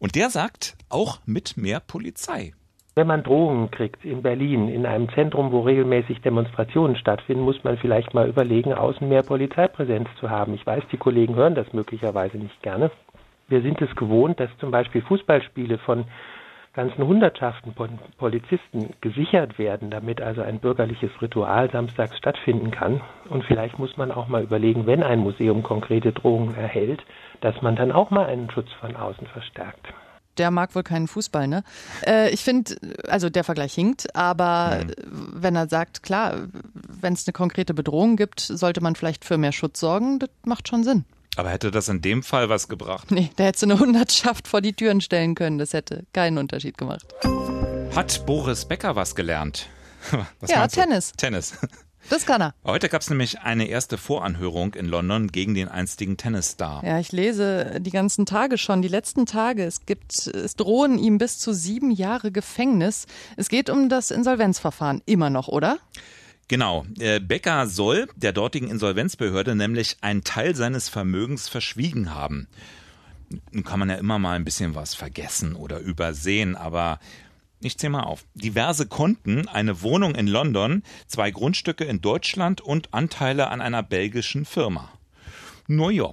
Und 0.00 0.16
der 0.16 0.30
sagt, 0.30 0.76
auch 0.88 1.20
mit 1.26 1.56
mehr 1.56 1.78
Polizei. 1.78 2.52
Wenn 2.96 3.06
man 3.06 3.22
Drohungen 3.22 3.70
kriegt 3.70 4.04
in 4.04 4.22
Berlin, 4.22 4.68
in 4.68 4.84
einem 4.84 5.08
Zentrum, 5.10 5.52
wo 5.52 5.60
regelmäßig 5.60 6.22
Demonstrationen 6.22 6.96
stattfinden, 6.96 7.44
muss 7.44 7.62
man 7.62 7.78
vielleicht 7.78 8.14
mal 8.14 8.28
überlegen, 8.28 8.72
außen 8.72 9.08
mehr 9.08 9.22
Polizeipräsenz 9.22 10.08
zu 10.18 10.28
haben. 10.28 10.54
Ich 10.54 10.66
weiß, 10.66 10.82
die 10.90 10.96
Kollegen 10.96 11.36
hören 11.36 11.54
das 11.54 11.72
möglicherweise 11.72 12.36
nicht 12.36 12.60
gerne. 12.62 12.90
Wir 13.46 13.62
sind 13.62 13.80
es 13.80 13.94
gewohnt, 13.94 14.40
dass 14.40 14.50
zum 14.58 14.72
Beispiel 14.72 15.02
Fußballspiele 15.02 15.78
von 15.78 16.04
ganzen 16.76 17.06
Hundertschaften 17.06 17.72
von 17.74 17.98
Polizisten 18.18 18.90
gesichert 19.00 19.58
werden, 19.58 19.90
damit 19.90 20.20
also 20.20 20.42
ein 20.42 20.60
bürgerliches 20.60 21.10
Ritual 21.20 21.70
samstags 21.70 22.16
stattfinden 22.18 22.70
kann. 22.70 23.00
Und 23.30 23.44
vielleicht 23.44 23.78
muss 23.78 23.96
man 23.96 24.12
auch 24.12 24.28
mal 24.28 24.42
überlegen, 24.42 24.86
wenn 24.86 25.02
ein 25.02 25.20
Museum 25.20 25.62
konkrete 25.62 26.12
Drohungen 26.12 26.54
erhält, 26.54 27.02
dass 27.40 27.60
man 27.62 27.76
dann 27.76 27.90
auch 27.90 28.10
mal 28.10 28.26
einen 28.26 28.50
Schutz 28.50 28.70
von 28.80 28.94
außen 28.94 29.26
verstärkt 29.26 29.88
der 30.38 30.50
mag 30.50 30.74
wohl 30.74 30.82
keinen 30.82 31.08
Fußball, 31.08 31.48
ne? 31.48 31.62
Äh, 32.06 32.28
ich 32.28 32.44
finde, 32.44 32.76
also 33.08 33.30
der 33.30 33.42
Vergleich 33.42 33.72
hinkt, 33.72 34.14
aber 34.14 34.82
mhm. 34.84 35.30
wenn 35.32 35.56
er 35.56 35.66
sagt, 35.66 36.02
klar, 36.02 36.48
wenn 36.74 37.14
es 37.14 37.26
eine 37.26 37.32
konkrete 37.32 37.72
Bedrohung 37.72 38.16
gibt, 38.16 38.40
sollte 38.40 38.82
man 38.82 38.96
vielleicht 38.96 39.24
für 39.24 39.38
mehr 39.38 39.52
Schutz 39.52 39.80
sorgen, 39.80 40.18
das 40.18 40.28
macht 40.44 40.68
schon 40.68 40.84
Sinn. 40.84 41.06
Aber 41.36 41.50
hätte 41.50 41.70
das 41.70 41.88
in 41.88 42.00
dem 42.00 42.22
Fall 42.22 42.48
was 42.48 42.66
gebracht? 42.68 43.10
Nee, 43.10 43.30
da 43.36 43.44
hätte 43.44 43.66
eine 43.66 43.78
Hundertschaft 43.78 44.48
vor 44.48 44.62
die 44.62 44.72
Türen 44.72 45.00
stellen 45.00 45.34
können. 45.34 45.58
Das 45.58 45.74
hätte 45.74 46.04
keinen 46.12 46.38
Unterschied 46.38 46.78
gemacht. 46.78 47.06
Hat 47.94 48.24
Boris 48.26 48.64
Becker 48.64 48.96
was 48.96 49.14
gelernt? 49.14 49.68
Was 50.40 50.50
ja, 50.50 50.66
Tennis. 50.66 51.12
Tennis. 51.16 51.54
Das 52.08 52.24
kann 52.24 52.40
er. 52.40 52.54
Heute 52.64 52.88
gab 52.88 53.02
es 53.02 53.10
nämlich 53.10 53.40
eine 53.40 53.66
erste 53.66 53.98
Voranhörung 53.98 54.74
in 54.74 54.86
London 54.86 55.26
gegen 55.26 55.54
den 55.54 55.66
einstigen 55.66 56.16
Tennisstar. 56.16 56.84
Ja, 56.84 57.00
ich 57.00 57.10
lese 57.10 57.80
die 57.80 57.90
ganzen 57.90 58.26
Tage 58.26 58.58
schon, 58.58 58.80
die 58.80 58.86
letzten 58.86 59.26
Tage. 59.26 59.64
Es 59.64 59.86
gibt, 59.86 60.28
es 60.28 60.54
drohen 60.54 61.00
ihm 61.00 61.18
bis 61.18 61.40
zu 61.40 61.52
sieben 61.52 61.90
Jahre 61.90 62.30
Gefängnis. 62.30 63.06
Es 63.36 63.48
geht 63.48 63.70
um 63.70 63.88
das 63.88 64.12
Insolvenzverfahren 64.12 65.02
immer 65.04 65.30
noch, 65.30 65.48
oder? 65.48 65.78
Genau. 66.48 66.86
Äh, 66.98 67.20
Becker 67.20 67.66
soll 67.66 68.08
der 68.14 68.32
dortigen 68.32 68.70
Insolvenzbehörde 68.70 69.54
nämlich 69.54 69.96
einen 70.00 70.22
Teil 70.22 70.54
seines 70.54 70.88
Vermögens 70.88 71.48
verschwiegen 71.48 72.14
haben. 72.14 72.46
Nun 73.50 73.64
kann 73.64 73.80
man 73.80 73.90
ja 73.90 73.96
immer 73.96 74.18
mal 74.18 74.36
ein 74.36 74.44
bisschen 74.44 74.74
was 74.74 74.94
vergessen 74.94 75.56
oder 75.56 75.80
übersehen, 75.80 76.54
aber 76.54 77.00
ich 77.60 77.78
zähle 77.78 77.90
mal 77.90 78.04
auf. 78.04 78.24
Diverse 78.34 78.86
Konten, 78.86 79.48
eine 79.48 79.82
Wohnung 79.82 80.14
in 80.14 80.28
London, 80.28 80.84
zwei 81.08 81.30
Grundstücke 81.32 81.84
in 81.84 82.00
Deutschland 82.00 82.60
und 82.60 82.94
Anteile 82.94 83.48
an 83.48 83.60
einer 83.60 83.82
belgischen 83.82 84.44
Firma. 84.44 84.92
Nur 85.66 85.90
ja. 85.90 86.12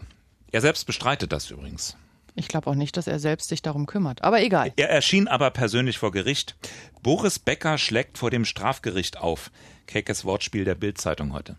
Er 0.52 0.62
selbst 0.62 0.86
bestreitet 0.86 1.32
das 1.32 1.52
übrigens. 1.52 1.96
Ich 2.36 2.48
glaube 2.48 2.70
auch 2.70 2.76
nicht, 2.76 2.98
dass 2.98 3.08
er 3.08 3.20
selbst 3.20 3.50
sich 3.50 3.62
darum 3.62 3.86
kümmert. 3.86 4.24
Aber 4.24 4.42
egal. 4.42 4.74
Er 4.76 4.90
erschien 4.90 5.28
aber 5.28 5.52
persönlich 5.52 5.98
vor 5.98 6.12
Gericht. 6.12 6.56
Boris 7.02 7.38
Becker 7.40 7.78
schlägt 7.78 8.18
vor 8.18 8.32
dem 8.32 8.46
Strafgericht 8.46 9.20
auf. 9.20 9.52
Keckes 9.88 10.26
Wortspiel 10.26 10.66
der 10.66 10.76
Bildzeitung 10.76 11.34
heute. 11.34 11.58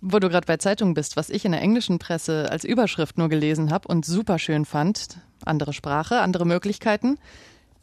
Wo 0.00 0.18
du 0.18 0.28
gerade 0.28 0.46
bei 0.46 0.58
Zeitungen 0.58 0.94
bist, 0.94 1.16
was 1.16 1.30
ich 1.30 1.44
in 1.44 1.52
der 1.52 1.60
englischen 1.60 1.98
Presse 1.98 2.50
als 2.50 2.64
Überschrift 2.64 3.18
nur 3.18 3.28
gelesen 3.28 3.70
habe 3.70 3.88
und 3.88 4.04
super 4.04 4.38
schön 4.38 4.64
fand, 4.64 5.18
andere 5.44 5.72
Sprache, 5.72 6.20
andere 6.20 6.46
Möglichkeiten, 6.46 7.18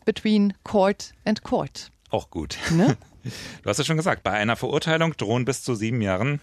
between 0.06 0.54
court 0.63 1.13
and 1.26 1.44
court. 1.44 1.91
Auch 2.10 2.30
gut. 2.30 2.58
Ne? 2.72 2.98
Du 3.63 3.72
hast 3.72 3.80
es 3.80 3.88
schon 3.88 3.98
gesagt, 3.98 4.22
bei 4.22 4.34
einer 4.34 4.56
Verurteilung 4.56 5.18
drohen 5.18 5.46
bis 5.46 5.63
zu 5.63 5.74
sieben 5.74 6.00
Jahren 6.00 6.41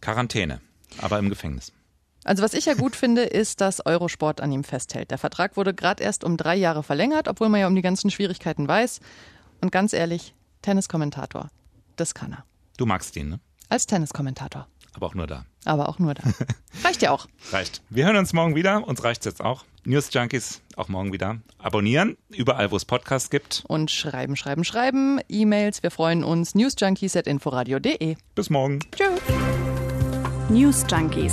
Quarantäne, 0.00 0.60
aber 0.98 1.18
im 1.18 1.28
Gefängnis. 1.28 1.72
Also 2.24 2.42
was 2.42 2.54
ich 2.54 2.66
ja 2.66 2.74
gut 2.74 2.94
finde, 2.94 3.22
ist, 3.22 3.60
dass 3.60 3.84
Eurosport 3.84 4.40
an 4.40 4.52
ihm 4.52 4.64
festhält. 4.64 5.10
Der 5.10 5.18
Vertrag 5.18 5.56
wurde 5.56 5.74
gerade 5.74 6.02
erst 6.02 6.24
um 6.24 6.36
drei 6.36 6.56
Jahre 6.56 6.82
verlängert, 6.82 7.28
obwohl 7.28 7.48
man 7.48 7.60
ja 7.60 7.66
um 7.66 7.74
die 7.74 7.82
ganzen 7.82 8.10
Schwierigkeiten 8.10 8.68
weiß. 8.68 9.00
Und 9.60 9.72
ganz 9.72 9.92
ehrlich, 9.92 10.34
Tenniskommentator, 10.62 11.50
das 11.96 12.14
kann 12.14 12.32
er. 12.32 12.44
Du 12.76 12.86
magst 12.86 13.16
ihn, 13.16 13.28
ne? 13.28 13.40
Als 13.68 13.86
Tenniskommentator. 13.86 14.66
Aber 14.94 15.06
auch 15.06 15.14
nur 15.14 15.26
da. 15.26 15.44
Aber 15.64 15.88
auch 15.88 15.98
nur 15.98 16.14
da. 16.14 16.22
Reicht 16.84 17.02
ja 17.02 17.10
auch. 17.10 17.26
Reicht. 17.50 17.82
Wir 17.88 18.04
hören 18.06 18.16
uns 18.16 18.32
morgen 18.32 18.54
wieder. 18.54 18.86
Uns 18.86 19.02
reicht's 19.02 19.24
jetzt 19.24 19.40
auch. 19.40 19.64
News 19.84 20.12
Junkies 20.12 20.60
auch 20.76 20.88
morgen 20.88 21.12
wieder. 21.12 21.38
Abonnieren, 21.58 22.16
überall, 22.28 22.70
wo 22.70 22.76
es 22.76 22.84
Podcasts 22.84 23.30
gibt. 23.30 23.64
Und 23.66 23.90
schreiben, 23.90 24.36
schreiben, 24.36 24.64
schreiben. 24.64 25.20
E-Mails. 25.28 25.82
Wir 25.82 25.90
freuen 25.90 26.24
uns. 26.24 26.54
newsjunkies.inforadio.de. 26.54 28.16
Bis 28.34 28.50
morgen. 28.50 28.80
Tschüss. 28.92 29.20
News 30.50 30.84
Junkies. 30.90 31.32